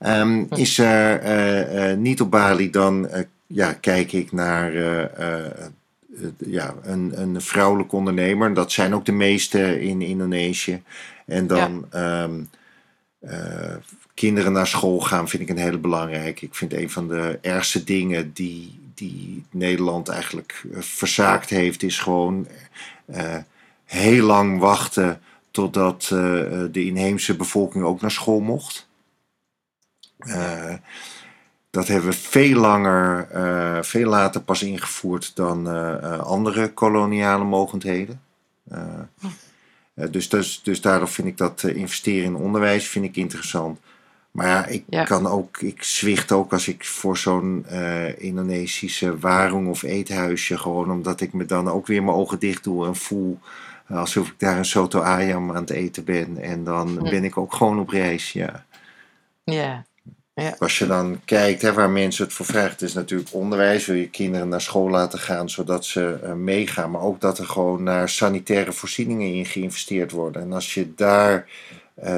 Um, 0.00 0.46
is 0.50 0.78
er 0.78 1.96
niet 1.96 2.20
op 2.20 2.30
Bali, 2.30 2.70
dan 2.70 3.08
ja, 3.46 3.72
kijk 3.72 4.12
ik 4.12 4.32
naar 4.32 4.74
uh, 4.74 5.66
ja, 6.38 6.74
een, 6.82 7.20
een 7.20 7.40
vrouwelijke 7.40 7.96
ondernemer. 7.96 8.54
Dat 8.54 8.72
zijn 8.72 8.94
ook 8.94 9.04
de 9.04 9.12
meeste 9.12 9.80
in 9.80 10.02
Indonesië. 10.02 10.82
En 11.26 11.46
dan 11.46 11.86
ja. 11.92 12.22
um, 12.22 12.48
kinderen 14.16 14.52
naar 14.52 14.66
school 14.66 15.00
gaan 15.00 15.28
vind 15.28 15.42
ik 15.42 15.48
een 15.48 15.58
hele 15.58 15.78
belangrijke. 15.78 16.44
Ik 16.44 16.54
vind 16.54 16.72
een 16.72 16.90
van 16.90 17.08
de 17.08 17.38
ergste 17.42 17.84
dingen 17.84 18.32
die, 18.32 18.78
die 18.94 19.44
Nederland 19.50 20.08
eigenlijk 20.08 20.64
eh, 20.72 20.80
verzaakt 20.80 21.50
heeft, 21.50 21.82
is 21.82 21.98
gewoon 21.98 22.48
eh, 23.06 23.36
heel 23.84 24.26
lang 24.26 24.58
wachten 24.58 25.20
totdat 25.50 26.02
eh, 26.02 26.10
de 26.70 26.84
inheemse 26.84 27.36
bevolking 27.36 27.84
ook 27.84 28.00
naar 28.00 28.10
school 28.10 28.40
mocht. 28.40 28.88
Dat 31.76 31.88
hebben 31.88 32.10
we 32.10 32.16
veel 32.16 32.60
langer, 32.60 33.28
eh, 33.30 33.82
veel 33.82 34.08
later 34.08 34.40
pas 34.40 34.62
ingevoerd 34.62 35.36
dan 35.36 35.68
eh, 35.68 35.92
eh, 36.12 36.18
andere 36.20 36.72
koloniale 36.72 37.44
mogendheden. 37.44 38.20
Dus, 39.94 40.28
dus, 40.28 40.60
dus 40.62 40.80
daardoor 40.80 41.08
vind 41.08 41.28
ik 41.28 41.36
dat 41.36 41.62
investeren 41.62 42.24
in 42.24 42.34
onderwijs 42.36 42.88
vind 42.88 43.04
ik 43.04 43.16
interessant. 43.16 43.78
Maar 44.30 44.46
ja, 44.46 44.66
ik 44.66 44.84
Ja. 44.88 45.04
kan 45.04 45.26
ook, 45.26 45.60
ik 45.60 45.82
zwicht 45.82 46.32
ook 46.32 46.52
als 46.52 46.68
ik 46.68 46.84
voor 46.84 47.16
zo'n 47.16 47.66
Indonesische 48.18 49.18
warung 49.18 49.68
of 49.68 49.82
eethuisje, 49.82 50.58
gewoon 50.58 50.90
omdat 50.90 51.20
ik 51.20 51.32
me 51.32 51.44
dan 51.44 51.68
ook 51.70 51.86
weer 51.86 52.02
mijn 52.02 52.16
ogen 52.16 52.38
dicht 52.38 52.64
doe 52.64 52.86
en 52.86 52.96
voel 52.96 53.38
alsof 53.88 54.26
ik 54.28 54.34
daar 54.38 54.58
een 54.58 54.64
soto 54.64 55.00
ayam 55.00 55.50
aan 55.50 55.56
het 55.60 55.70
eten 55.70 56.04
ben. 56.04 56.38
En 56.38 56.64
dan 56.64 56.88
Hm. 56.88 57.10
ben 57.10 57.24
ik 57.24 57.36
ook 57.36 57.54
gewoon 57.54 57.78
op 57.78 57.88
reis, 57.88 58.32
ja. 58.32 58.64
Ja. 59.44 59.84
Als 60.58 60.78
je 60.78 60.86
dan 60.86 61.20
kijkt 61.24 61.62
hè, 61.62 61.72
waar 61.72 61.90
mensen 61.90 62.24
het 62.24 62.32
voor 62.32 62.46
vragen, 62.46 62.70
het 62.70 62.82
is 62.82 62.92
natuurlijk 62.94 63.32
onderwijs. 63.32 63.86
Wil 63.86 63.96
je 63.96 64.10
kinderen 64.10 64.48
naar 64.48 64.60
school 64.60 64.90
laten 64.90 65.18
gaan 65.18 65.50
zodat 65.50 65.84
ze 65.84 66.18
eh, 66.22 66.32
meegaan. 66.32 66.90
Maar 66.90 67.00
ook 67.00 67.20
dat 67.20 67.38
er 67.38 67.46
gewoon 67.46 67.82
naar 67.82 68.08
sanitaire 68.08 68.72
voorzieningen 68.72 69.34
in 69.34 69.46
geïnvesteerd 69.46 70.10
worden. 70.10 70.42
En 70.42 70.52
als 70.52 70.74
je 70.74 70.94
daar. 70.94 71.48
eh, 71.94 72.16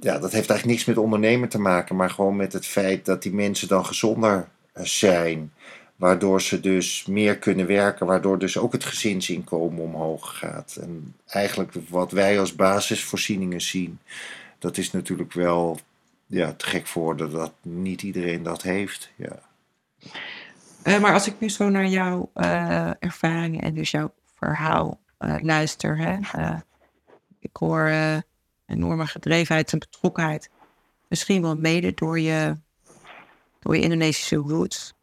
ja, 0.00 0.18
dat 0.18 0.32
heeft 0.32 0.50
eigenlijk 0.50 0.64
niks 0.64 0.84
met 0.84 0.96
ondernemen 0.96 1.48
te 1.48 1.58
maken. 1.60 1.96
Maar 1.96 2.10
gewoon 2.10 2.36
met 2.36 2.52
het 2.52 2.66
feit 2.66 3.04
dat 3.04 3.22
die 3.22 3.34
mensen 3.34 3.68
dan 3.68 3.86
gezonder 3.86 4.48
eh, 4.72 4.84
zijn. 4.84 5.52
Waardoor 5.96 6.42
ze 6.42 6.60
dus 6.60 7.04
meer 7.06 7.38
kunnen 7.38 7.66
werken. 7.66 8.06
Waardoor 8.06 8.38
dus 8.38 8.58
ook 8.58 8.72
het 8.72 8.84
gezinsinkomen 8.84 9.82
omhoog 9.82 10.38
gaat. 10.38 10.78
En 10.80 11.14
eigenlijk 11.26 11.72
wat 11.88 12.12
wij 12.12 12.40
als 12.40 12.54
basisvoorzieningen 12.54 13.60
zien. 13.60 13.98
Dat 14.58 14.76
is 14.76 14.92
natuurlijk 14.92 15.32
wel 15.32 15.78
ja, 16.30 16.52
te 16.52 16.66
gek 16.66 16.86
voor 16.86 17.16
dat 17.16 17.52
niet 17.62 18.02
iedereen 18.02 18.42
dat 18.42 18.62
heeft. 18.62 19.10
Ja. 19.16 19.38
Eh, 20.82 21.00
maar 21.00 21.12
als 21.12 21.26
ik 21.26 21.40
nu 21.40 21.48
zo 21.48 21.68
naar 21.68 21.86
jouw 21.86 22.30
eh, 22.34 22.90
ervaringen 22.98 23.62
en 23.62 23.74
dus 23.74 23.90
jouw 23.90 24.12
verhaal 24.34 25.00
eh, 25.18 25.36
luister, 25.40 25.98
hè, 25.98 26.18
ik 27.38 27.56
hoor 27.56 27.92
enorme 28.66 29.06
gedrevenheid 29.06 29.72
en 29.72 29.78
betrokkenheid. 29.78 30.50
Misschien 31.08 31.42
wel 31.42 31.56
mede 31.56 31.94
door 31.94 32.20
je, 32.20 32.56
door 33.58 33.76
je 33.76 33.82
Indonesische 33.82 34.36
roots. 34.36 34.94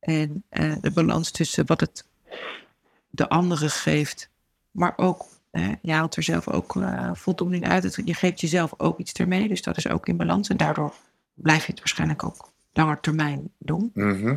En 0.00 0.44
de 0.80 0.90
balans 0.94 1.30
tussen 1.30 1.66
wat 1.66 1.80
het 1.80 2.06
de 3.10 3.28
anderen 3.28 3.70
geeft, 3.70 4.30
maar 4.70 4.92
ook, 4.96 5.26
je 5.82 5.92
haalt 5.92 6.16
er 6.16 6.22
zelf 6.22 6.48
ook 6.48 6.76
eh, 6.76 7.10
voldoening 7.14 7.68
uit. 7.68 7.82
Het- 7.82 8.00
Je 8.04 8.14
geeft 8.14 8.40
jezelf 8.40 8.74
ook 8.76 8.98
iets 8.98 9.12
ermee, 9.12 9.48
dus 9.48 9.62
dat 9.62 9.76
is 9.76 9.88
ook 9.88 10.06
in 10.08 10.16
balans. 10.16 10.48
En 10.48 10.56
daardoor 10.56 10.94
blijf 11.34 11.64
je 11.66 11.70
het 11.70 11.78
waarschijnlijk 11.80 12.24
ook 12.24 12.52
langer 12.72 13.00
termijn 13.00 13.52
doen 13.58 13.90
Mhm. 13.94 14.36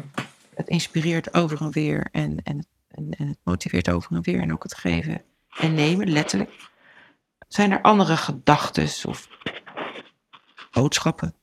het 0.56 0.68
inspireert 0.68 1.34
over 1.34 1.62
en 1.62 1.72
weer 1.72 2.08
en, 2.12 2.40
en, 2.44 2.66
en, 2.88 3.10
en 3.18 3.28
het 3.28 3.38
motiveert 3.44 3.90
over 3.90 4.16
en 4.16 4.22
weer. 4.22 4.40
En 4.42 4.54
ook 4.54 4.64
het 4.64 4.76
geven 4.76 5.22
en 5.60 5.74
nemen, 5.74 6.10
letterlijk. 6.12 6.68
Zijn 7.48 7.72
er 7.72 7.82
andere 7.82 8.18
gedachten 8.18 8.88
of 9.08 9.28
boodschappen? 10.72 11.34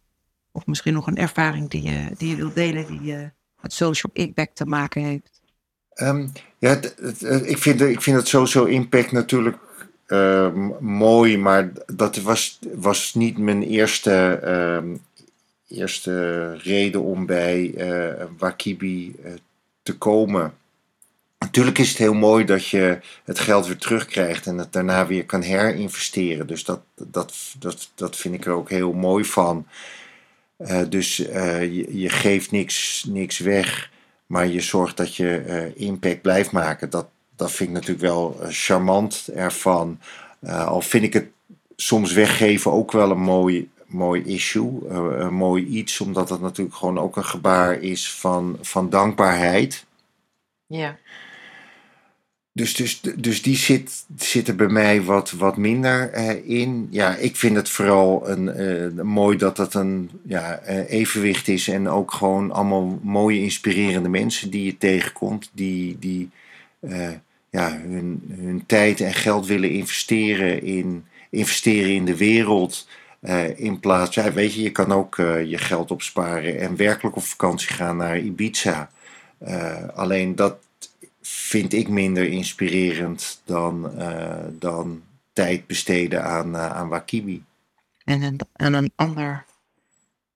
Of 0.53 0.67
misschien 0.67 0.95
nog 0.95 1.07
een 1.07 1.17
ervaring 1.17 1.71
die 1.71 1.83
je, 1.83 2.11
die 2.17 2.29
je 2.29 2.37
wilt 2.37 2.55
delen, 2.55 2.87
die 2.87 3.17
eh, 3.17 3.29
met 3.61 3.73
social 3.73 4.13
impact 4.15 4.57
te 4.57 4.67
maken 4.67 5.03
heeft? 5.03 5.41
Ehm, 5.93 6.29
ja, 6.59 6.69
het- 6.69 6.95
het- 7.01 7.21
het- 7.21 7.47
ik, 7.47 7.59
vind, 7.59 7.81
ik 7.81 8.03
vind 8.03 8.17
het 8.17 8.29
sowieso 8.29 8.65
impact 8.65 9.13
natuurlijk 9.13 9.59
eh, 10.07 10.53
m- 10.53 10.77
mooi, 10.81 11.39
maar 11.39 11.71
dat 11.87 12.17
was, 12.17 12.59
was 12.75 13.15
niet 13.15 13.39
mijn 13.39 13.63
eerste, 13.63 14.39
ehm, 14.43 14.97
eerste 15.69 16.53
reden 16.57 17.03
om 17.03 17.27
bij 17.27 17.75
eh, 17.75 18.25
Wakibi 18.39 19.15
eh, 19.23 19.33
te 19.83 19.99
komen. 19.99 20.55
Natuurlijk 21.39 21.79
is 21.79 21.89
het 21.89 21.99
heel 21.99 22.15
mooi 22.15 22.45
dat 22.45 22.69
je 22.69 22.99
het 23.25 23.39
geld 23.39 23.67
weer 23.67 23.77
terugkrijgt 23.77 24.47
en 24.47 24.59
het 24.59 24.73
daarna 24.73 25.07
weer 25.07 25.25
kan 25.27 25.43
herinvesteren. 25.43 26.47
Dus 26.47 26.65
dat, 26.65 26.81
dat, 26.95 27.35
dat, 27.59 27.91
dat 27.95 28.17
vind 28.17 28.35
ik 28.35 28.47
er 28.47 28.53
ook 28.53 28.71
heel 28.71 28.93
mooi 28.93 29.25
van. 29.25 29.67
Eh, 30.57 30.83
dus 30.89 31.17
je, 31.17 31.87
je 31.99 32.09
geeft 32.09 32.51
niks, 32.51 33.05
niks 33.09 33.39
weg, 33.39 33.91
maar 34.27 34.47
je 34.47 34.61
zorgt 34.61 34.97
dat 34.97 35.17
je 35.17 35.73
impact 35.77 36.23
blijft 36.23 36.53
maken. 36.53 36.91
Dat, 36.91 37.07
dat 37.37 37.53
vind 37.53 37.69
ik 37.69 37.75
natuurlijk 37.75 38.01
wel 38.01 38.37
eh, 38.41 38.49
charmant 38.51 39.29
ervan. 39.35 39.99
Eh, 40.41 40.67
al 40.67 40.81
vind 40.81 41.05
ik 41.05 41.13
het 41.13 41.27
soms 41.77 42.13
weggeven 42.13 42.73
ook 42.73 42.93
wel 42.93 43.11
een 43.11 43.21
mooi, 43.21 43.71
mooi 43.87 44.23
issue, 44.23 44.89
eh, 44.89 45.05
een 45.19 45.35
mooi 45.35 45.67
iets, 45.67 46.01
omdat 46.01 46.29
het 46.29 46.41
natuurlijk 46.41 46.77
gewoon 46.77 46.99
ook 46.99 47.17
een 47.17 47.25
gebaar 47.25 47.81
is 47.81 48.13
van, 48.13 48.59
van 48.61 48.91
dankbaarheid. 48.91 49.85
Ja. 50.67 50.99
Dus, 52.53 52.75
dus, 52.75 53.01
dus 53.01 53.43
die 53.43 53.57
zit, 53.57 54.05
zit 54.17 54.49
er 54.49 54.57
bij 54.57 54.69
mij 54.69 55.03
wat, 55.03 55.31
wat 55.31 55.57
minder 55.57 56.15
in. 56.45 56.89
Ja, 56.91 57.17
ik 57.17 57.37
vind 57.37 57.57
het 57.57 57.69
vooral 57.69 58.29
een, 58.29 59.07
mooi 59.07 59.37
dat 59.37 59.57
dat 59.57 59.75
een 59.75 60.11
ja, 60.23 60.63
evenwicht 60.89 61.49
is. 61.49 61.69
En 61.69 61.89
ook 61.89 62.13
gewoon 62.13 62.53
allemaal 62.53 62.99
mooie, 63.03 63.41
inspirerende 63.41 64.09
mensen 64.09 64.51
die 64.51 64.65
je 64.65 64.79
tegenkomt. 64.79 65.51
Die, 65.53 65.99
die 65.99 66.31
hun, 67.65 68.23
hun 68.39 68.67
tijd 68.67 69.01
en 69.01 69.15
geld 69.15 69.47
willen 69.47 69.71
investeren 69.71 70.63
in, 70.63 71.07
investeren 71.31 71.95
in 71.95 72.05
de 72.05 72.17
wereld. 72.17 72.89
eh, 73.21 73.59
in 73.59 73.81
plaats, 73.81 74.15
ja, 74.15 74.33
weet 74.33 74.55
je, 74.55 74.63
je 74.63 74.73
kan 74.73 74.93
ook 74.93 75.19
eh, 75.19 75.45
je 75.45 75.59
geld 75.59 75.91
opsparen 75.91 76.61
en 76.61 76.77
werkelijk 76.77 77.17
op 77.17 77.23
vakantie 77.23 77.69
gaan 77.69 77.97
naar 77.97 78.19
Ibiza. 78.19 78.91
Eh, 79.39 79.89
alleen 79.89 80.35
dat 80.35 80.57
vind 81.23 81.73
ik 81.73 81.89
minder 81.89 82.25
inspirerend 82.25 83.41
dan, 83.45 83.91
dan 84.51 85.03
tijd 85.33 85.67
besteden 85.67 86.25
aan, 86.25 86.57
aan 86.57 86.89
Wakibi. 86.89 87.45
En 88.05 88.23
een, 88.23 88.41
en 88.53 88.75
een 88.75 88.93
ander 88.95 89.45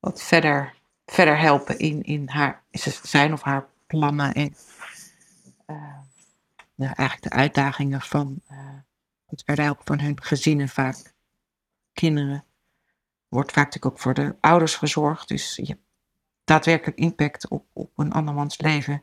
wat 0.00 0.22
verder, 0.22 0.74
verder 1.06 1.38
helpen 1.38 1.78
in, 1.78 2.02
in 2.02 2.28
haar, 2.28 2.62
zijn 3.02 3.32
of 3.32 3.42
haar 3.42 3.66
plannen 3.86 4.34
en 4.34 4.54
eigenlijk 6.86 7.22
de 7.22 7.30
uitdagingen 7.30 8.00
van 8.00 8.40
eh, 8.46 8.58
het 9.26 9.42
verder 9.44 9.64
helpen 9.64 9.86
van 9.86 10.00
hun 10.00 10.22
gezinnen, 10.22 10.68
vaak 10.68 11.14
kinderen. 11.92 12.44
Wordt 13.28 13.52
vaak 13.52 13.86
ook 13.86 13.98
voor 13.98 14.14
de 14.14 14.36
ouders 14.40 14.74
gezorgd, 14.74 15.28
dus 15.28 15.56
je 15.56 15.66
hebt 15.66 15.82
daadwerkelijk 16.44 16.98
impact 16.98 17.48
op, 17.48 17.64
op 17.72 17.90
een 17.96 18.12
andermans 18.12 18.60
leven. 18.60 19.02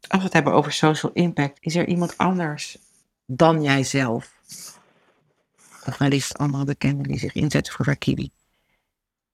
Als 0.00 0.18
we 0.18 0.24
het 0.24 0.32
hebben 0.32 0.52
over 0.52 0.72
social 0.72 1.12
impact, 1.12 1.58
is 1.60 1.74
er 1.74 1.86
iemand 1.86 2.18
anders 2.18 2.78
dan 3.26 3.62
jijzelf? 3.62 4.36
Of 5.86 5.98
wellicht 5.98 6.38
andere 6.38 6.64
bekenden 6.64 7.02
die 7.02 7.18
zich 7.18 7.34
inzetten 7.34 7.72
voor 7.72 7.86
Rakibi. 7.86 8.30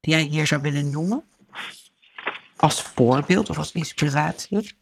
Die 0.00 0.14
jij 0.14 0.22
hier 0.22 0.46
zou 0.46 0.62
willen 0.62 0.90
noemen? 0.90 1.24
Als 2.56 2.82
voorbeeld 2.82 3.50
of 3.50 3.58
als 3.58 3.72
inspiratie? 3.72 4.76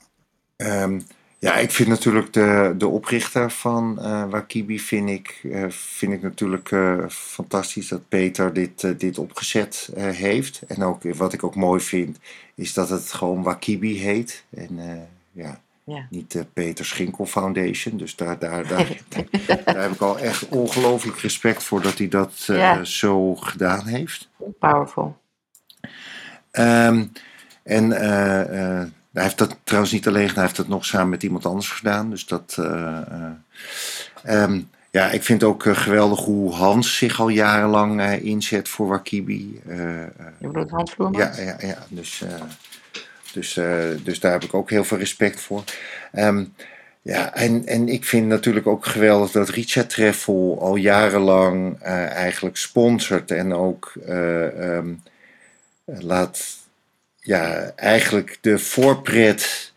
Ehm, 0.57 1.01
ja, 1.43 1.55
ik 1.57 1.71
vind 1.71 1.89
natuurlijk 1.89 2.33
de, 2.33 2.75
de 2.79 2.89
oprichter 2.89 3.51
van 3.51 3.99
eh, 4.01 4.25
Wakibi 4.31 4.81
vind 4.81 5.09
ik, 5.09 5.41
eh, 5.53 5.65
vind 5.69 6.13
ik 6.13 6.23
natuurlijk 6.23 6.71
eh, 6.71 7.09
fantastisch 7.09 7.89
dat 7.89 8.09
Peter 8.09 8.53
dit, 8.53 9.01
dit 9.01 9.19
opgezet 9.19 9.91
heeft. 9.97 10.63
En 10.67 10.83
ook 10.83 11.03
wat 11.15 11.33
ik 11.33 11.45
ook 11.45 11.55
mooi 11.55 11.81
vind, 11.81 12.19
is 12.55 12.75
dat 12.75 12.89
het 12.89 13.13
gewoon 13.13 13.43
Wakibi 13.43 13.99
heet. 13.99 14.45
En 14.51 14.79
ja, 15.33 15.61
Ja. 15.85 16.07
niet 16.11 16.33
de 16.33 16.45
Peter 16.53 16.85
Schinkel 16.85 17.27
Foundation. 17.27 17.97
Dus 17.97 18.17
daar, 18.17 18.39
daar, 18.39 18.69
daar, 18.73 18.89
daar 19.65 19.83
heb 19.83 19.93
ik 19.93 20.01
al 20.01 20.19
echt 20.19 20.49
ongelooflijk 20.49 21.19
respect 21.19 21.63
voor 21.63 21.83
dat 21.83 21.99
hij 21.99 22.09
dat 22.09 22.45
Ja. 22.47 22.85
zo 22.85 23.35
gedaan 23.35 23.87
heeft. 23.87 24.29
Powerful. 24.59 25.17
Ehm, 26.51 27.05
en 27.63 27.93
hij 29.13 29.23
heeft 29.23 29.39
dat 29.39 29.57
trouwens 29.65 29.93
niet 29.93 30.07
alleen 30.07 30.29
gedaan, 30.29 30.35
hij 30.35 30.45
heeft 30.45 30.57
dat 30.57 30.69
nog 30.69 30.85
samen 30.85 31.09
met 31.09 31.23
iemand 31.23 31.47
anders 31.47 31.71
gedaan. 31.71 32.11
Dus 32.11 32.27
dat. 32.27 32.57
ehm, 34.23 34.61
ja, 34.91 35.11
ik 35.11 35.23
vind 35.23 35.43
ook 35.45 35.67
eh, 35.67 35.77
geweldig 35.77 36.21
hoe 36.21 36.53
Hans 36.53 36.97
zich 36.97 37.21
al 37.21 37.29
jarenlang 37.29 38.03
inzet 38.13 38.69
voor 38.69 38.89
Wakibi. 38.89 39.61
Je 39.67 40.09
bedoelt 40.39 40.71
Hans 40.71 40.93
Vloermans? 40.93 41.37
ja, 41.37 41.43
ja, 41.43 41.57
ja. 41.61 41.87
Dus, 41.89 42.23
dus, 43.33 43.55
dus 44.03 44.21
daar 44.21 44.33
heb 44.33 44.45
ik 44.45 44.55
ook 44.55 44.71
heel 44.71 44.85
veel 44.85 44.99
respect 44.99 45.41
voor. 45.41 45.65
Ehm, 46.13 46.45
ja, 47.03 47.35
en, 47.35 47.67
en 47.67 47.89
ik 47.89 48.05
vind 48.05 48.27
natuurlijk 48.27 48.67
ook 48.67 48.87
geweldig 48.87 49.31
dat 49.31 49.49
Richard 49.49 49.91
Treffel 49.91 50.59
al 50.61 50.77
jarenlang 50.77 51.81
eigenlijk 51.81 52.57
sponsort 52.57 53.31
en 53.31 53.55
ook 53.55 53.93
eh, 54.07 54.77
ehm, 54.77 54.93
laat, 55.85 56.57
ja, 57.23 57.73
eigenlijk 57.77 58.39
de 58.41 58.59
voorpret 58.59 59.73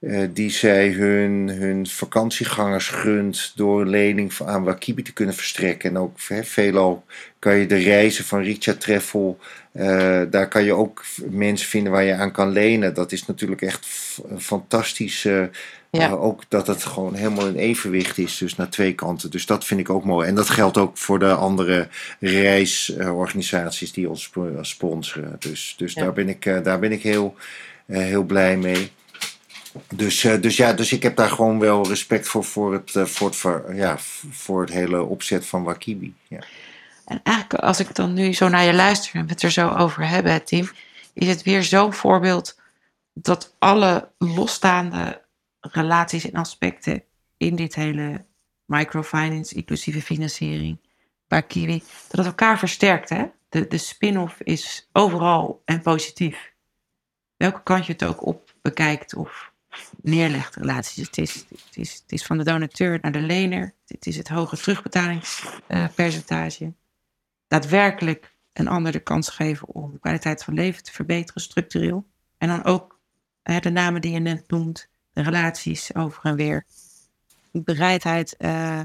eh, 0.00 0.22
die 0.30 0.50
zij 0.50 0.88
hun, 0.88 1.48
hun 1.48 1.86
vakantiegangers 1.86 2.88
gunt 2.88 3.52
door 3.56 3.80
een 3.80 3.88
lening 3.88 4.32
aan 4.44 4.64
Wakibi 4.64 5.02
te 5.02 5.12
kunnen 5.12 5.34
verstrekken. 5.34 5.90
En 5.90 5.98
ook 5.98 6.18
veelal 6.42 7.04
kan 7.38 7.56
je 7.56 7.66
de 7.66 7.76
reizen 7.78 8.24
van 8.24 8.42
Richard 8.42 8.80
Treffel, 8.80 9.38
eh, 9.72 10.22
daar 10.30 10.48
kan 10.48 10.64
je 10.64 10.72
ook 10.72 11.04
mensen 11.30 11.68
vinden 11.68 11.92
waar 11.92 12.04
je 12.04 12.14
aan 12.14 12.32
kan 12.32 12.50
lenen. 12.50 12.94
Dat 12.94 13.12
is 13.12 13.26
natuurlijk 13.26 13.62
echt 13.62 13.86
f- 13.86 14.20
fantastisch. 14.38 15.28
Eh, 15.94 16.00
Ja. 16.00 16.06
eh, 16.08 16.22
ook 16.22 16.42
dat 16.48 16.66
het 16.66 16.84
gewoon 16.84 17.14
helemaal 17.14 17.46
in 17.46 17.56
evenwicht 17.56 18.18
is, 18.18 18.38
dus 18.38 18.56
naar 18.56 18.68
twee 18.68 18.92
kanten. 18.94 19.30
Dus 19.30 19.46
dat 19.46 19.64
vind 19.64 19.80
ik 19.80 19.90
ook 19.90 20.04
mooi. 20.04 20.28
En 20.28 20.34
dat 20.34 20.50
geldt 20.50 20.76
ook 20.78 20.98
voor 20.98 21.18
de 21.18 21.34
andere 21.34 21.88
reisorganisaties 22.20 23.92
die 23.92 24.08
ons 24.08 24.22
sp- 24.22 24.58
sponsoren. 24.60 25.36
Dus, 25.38 25.74
dus 25.78 25.92
Ja. 25.92 26.02
daar 26.02 26.12
ben 26.12 26.28
ik, 26.28 26.46
eh, 26.46 26.62
daar 26.62 26.78
ben 26.78 26.92
ik 26.92 27.02
heel, 27.02 27.34
eh, 27.86 27.98
heel 27.98 28.22
blij 28.22 28.56
mee. 28.56 28.90
Dus, 29.94 30.24
eh, 30.24 30.40
dus 30.40 30.56
ja, 30.56 30.72
dus 30.72 30.92
ik 30.92 31.02
heb 31.02 31.16
daar 31.16 31.30
gewoon 31.30 31.58
wel 31.58 31.88
respect 31.88 32.28
voor, 32.28 32.44
voor 32.44 32.72
het, 32.72 32.96
eh, 32.96 33.04
voor 33.04 33.26
het, 33.28 33.36
ver- 33.36 33.74
ja, 33.74 33.96
voor 34.30 34.60
het 34.60 34.70
hele 34.72 35.02
opzet 35.02 35.46
van 35.46 35.62
Wakibi. 35.62 36.14
Ja. 36.28 36.38
En 37.04 37.20
eigenlijk, 37.22 37.62
als 37.62 37.80
ik 37.80 37.94
dan 37.94 38.12
nu 38.14 38.32
zo 38.32 38.48
naar 38.48 38.64
je 38.64 38.74
luister 38.74 39.14
en 39.14 39.24
we 39.26 39.32
het 39.32 39.42
er 39.42 39.50
zo 39.50 39.68
over 39.68 40.08
hebben, 40.08 40.32
hè, 40.32 40.40
Tim, 40.40 40.70
is 41.14 41.28
het 41.28 41.42
weer 41.42 41.62
zo'n 41.62 41.92
voorbeeld 41.92 42.58
dat 43.12 43.54
alle 43.58 44.08
losstaande 44.18 45.20
relaties 45.72 46.30
en 46.30 46.40
aspecten 46.40 47.02
in 47.36 47.56
dit 47.56 47.74
hele 47.74 48.26
microfinance, 48.64 49.54
inclusieve 49.54 50.02
financiering, 50.02 50.78
bij 51.28 51.42
Kiwi, 51.42 51.78
dat 51.78 52.16
het 52.16 52.26
elkaar 52.26 52.58
versterkt. 52.58 53.08
Hè? 53.08 53.24
De, 53.48 53.66
de 53.66 53.78
spin-off 53.78 54.40
is 54.40 54.88
overal 54.92 55.62
en 55.64 55.80
positief. 55.80 56.52
Welke 57.36 57.62
kant 57.62 57.86
je 57.86 57.92
het 57.92 58.04
ook 58.04 58.26
op 58.26 58.54
bekijkt 58.62 59.14
of 59.14 59.52
neerlegt, 60.02 60.54
relaties. 60.54 61.06
Het 61.06 61.18
is, 61.18 61.34
het 61.34 61.76
is, 61.76 61.92
het 61.92 62.12
is 62.12 62.24
van 62.24 62.38
de 62.38 62.44
donateur 62.44 62.98
naar 63.02 63.12
de 63.12 63.20
lener. 63.20 63.74
Het 63.86 64.06
is 64.06 64.16
het 64.16 64.28
hoge 64.28 64.56
terugbetalingspercentage 64.56 66.72
daadwerkelijk 67.48 68.34
een 68.52 68.68
ander 68.68 68.92
de 68.92 69.00
kans 69.00 69.28
geven 69.28 69.68
om 69.68 69.92
de 69.92 69.98
kwaliteit 69.98 70.44
van 70.44 70.54
leven 70.54 70.82
te 70.82 70.92
verbeteren, 70.92 71.42
structureel. 71.42 72.06
En 72.38 72.48
dan 72.48 72.64
ook 72.64 72.98
de 73.42 73.70
namen 73.70 74.00
die 74.00 74.12
je 74.12 74.18
net 74.18 74.50
noemt, 74.50 74.88
relaties 75.22 75.94
over 75.94 76.24
en 76.24 76.36
weer. 76.36 76.64
De 77.50 77.60
bereidheid, 77.60 78.36
eh, 78.38 78.80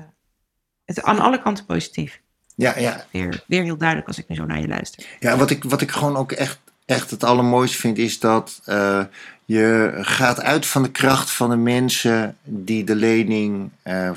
het 0.86 1.04
aan 1.04 1.20
alle 1.20 1.42
kanten 1.42 1.66
positief. 1.66 2.20
Ja, 2.56 2.80
ja, 2.80 3.06
Weer, 3.12 3.44
weer 3.48 3.64
heel 3.64 3.78
duidelijk 3.78 4.08
als 4.08 4.18
ik 4.18 4.28
nu 4.28 4.36
zo 4.36 4.46
naar 4.46 4.60
je 4.60 4.68
luister. 4.68 5.06
Ja, 5.20 5.38
wat 5.38 5.50
ik, 5.50 5.64
wat 5.64 5.82
ik 5.82 5.92
gewoon 5.92 6.16
ook 6.18 6.32
echt, 6.32 6.60
echt 6.86 7.10
het 7.12 7.24
allermooiste 7.24 7.78
vind, 7.78 7.98
is 7.98 8.20
dat 8.20 8.62
eh, 8.66 9.04
je 9.46 9.98
gaat 10.02 10.42
uit 10.42 10.66
van 10.66 10.84
de 10.84 10.92
kracht 10.92 11.32
van 11.32 11.50
de 11.50 11.56
mensen 11.56 12.38
die 12.44 12.84
de 12.84 12.96
lening 12.96 13.70
eh, 13.82 14.12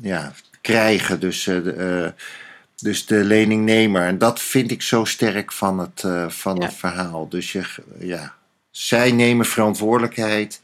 ja, 0.00 0.32
krijgen. 0.60 1.20
Dus, 1.20 1.44
de, 1.44 2.12
dus 2.76 3.06
de 3.06 3.24
leningnemer. 3.24 4.02
En 4.06 4.18
dat 4.18 4.40
vind 4.40 4.70
ik 4.70 4.82
zo 4.82 5.04
sterk 5.04 5.52
van 5.52 5.78
het, 5.78 6.00
van 6.28 6.56
Ja. 6.56 6.64
het 6.64 6.74
verhaal. 6.74 7.28
Dus 7.28 7.52
je, 7.52 7.64
ja, 7.98 8.34
zij 8.70 9.12
nemen 9.12 9.46
verantwoordelijkheid. 9.46 10.60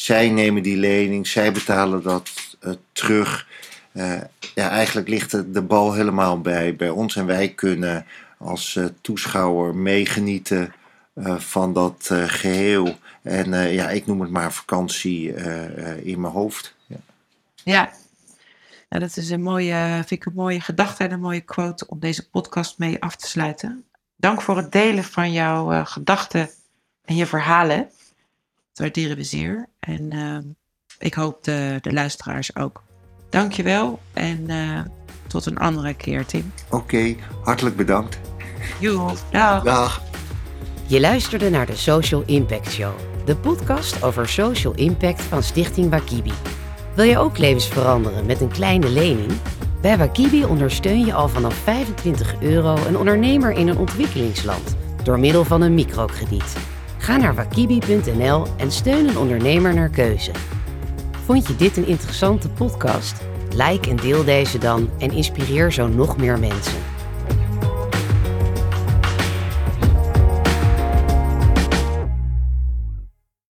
Zij 0.00 0.30
nemen 0.30 0.62
die 0.62 0.76
lening. 0.76 1.26
Zij 1.26 1.52
betalen 1.52 2.02
dat 2.02 2.30
eh, 2.60 2.72
terug. 2.92 3.46
Eh, 3.92 4.20
ja, 4.54 4.70
eigenlijk 4.70 5.08
ligt 5.08 5.54
de, 5.54 5.62
bal 5.62 5.92
helemaal 5.92 6.40
bij, 6.40 6.76
bij 6.76 6.88
ons. 6.88 7.16
En 7.16 7.26
wij 7.26 7.48
kunnen 7.48 8.06
als 8.38 8.76
eh, 8.76 8.84
toeschouwer 9.00 9.74
meegenieten 9.74 10.72
van 11.38 11.72
dat 11.72 12.08
eh, 12.10 12.22
geheel. 12.26 12.98
En 13.22 13.72
ja, 13.72 13.88
ik 13.88 14.06
noem 14.06 14.20
het 14.20 14.30
maar 14.30 14.52
vakantie 14.52 15.34
in 16.02 16.20
mijn 16.20 16.32
hoofd. 16.32 16.74
Ja. 16.86 16.96
Ja. 17.64 17.90
Nou, 18.88 19.02
dat 19.02 19.16
is 19.16 19.30
een 19.30 19.42
mooie, 19.42 19.92
vind 19.94 20.10
ik 20.10 20.24
een 20.24 20.32
mooie 20.34 20.60
gedachte 20.60 21.04
en 21.04 21.12
een 21.12 21.20
mooie 21.20 21.40
quote 21.40 21.86
om 21.86 21.98
deze 21.98 22.28
podcast 22.28 22.78
mee 22.78 23.02
af 23.02 23.16
te 23.16 23.26
sluiten. 23.26 23.84
Dank 24.16 24.42
voor 24.42 24.56
het 24.56 24.72
delen 24.72 25.04
van 25.04 25.32
jouw 25.32 25.84
gedachten 25.84 26.50
en 27.04 27.16
je 27.16 27.26
verhalen. 27.26 27.90
Dat 28.78 28.86
waarderen 28.86 29.16
we 29.16 29.24
zeer. 29.24 29.68
En 29.80 30.10
ehm, 30.10 30.42
ik 30.98 31.14
hoop 31.14 31.44
de, 31.44 31.78
de 31.80 31.92
luisteraars 31.92 32.56
ook. 32.56 32.82
Dank 33.30 33.52
je 33.52 33.62
wel 33.62 34.00
en 34.12 34.50
eh, 34.50 34.80
tot 35.26 35.46
een 35.46 35.58
andere 35.58 35.94
keer, 35.94 36.26
Tim. 36.26 36.52
Oké, 36.70 37.16
hartelijk 37.42 37.76
bedankt. 37.76 38.18
Joe, 38.80 39.12
dag. 39.30 39.62
Dag. 39.62 40.02
Je 40.86 41.00
luisterde 41.00 41.50
naar 41.50 41.66
de 41.66 41.76
Social 41.76 42.22
Impact 42.26 42.70
Show, 42.70 42.92
de 43.24 43.36
podcast 43.36 44.02
over 44.02 44.28
social 44.28 44.74
impact 44.74 45.22
van 45.22 45.42
Stichting 45.42 45.90
Wakibi. 45.90 46.32
Wil 46.94 47.04
je 47.04 47.18
ook 47.18 47.38
levens 47.38 47.68
veranderen 47.68 48.26
met 48.26 48.40
een 48.40 48.52
kleine 48.52 48.88
lening? 48.88 49.32
Bij 49.80 49.98
Wakibi 49.98 50.44
ondersteun 50.44 51.04
je 51.04 51.14
al 51.14 51.28
vanaf 51.28 51.54
25 51.54 52.42
euro 52.42 52.76
een 52.86 52.96
ondernemer 52.96 53.50
in 53.50 53.68
een 53.68 53.78
ontwikkelingsland 53.78 54.76
door 55.02 55.18
middel 55.18 55.44
van 55.44 55.60
een 55.62 55.74
microkrediet. 55.74 56.77
Ga 57.08 57.16
naar 57.16 57.34
wakibi.nl 57.34 58.46
en 58.56 58.70
steun 58.70 59.08
een 59.08 59.18
ondernemer 59.18 59.74
naar 59.74 59.88
keuze. 59.88 60.30
Vond 61.24 61.46
je 61.48 61.56
dit 61.56 61.76
een 61.76 61.86
interessante 61.86 62.48
podcast? 62.48 63.14
Like 63.54 63.90
en 63.90 63.96
deel 63.96 64.24
deze 64.24 64.58
dan 64.58 64.90
en 64.98 65.10
inspireer 65.10 65.72
zo 65.72 65.86
nog 65.86 66.16
meer 66.16 66.38
mensen. 66.38 66.97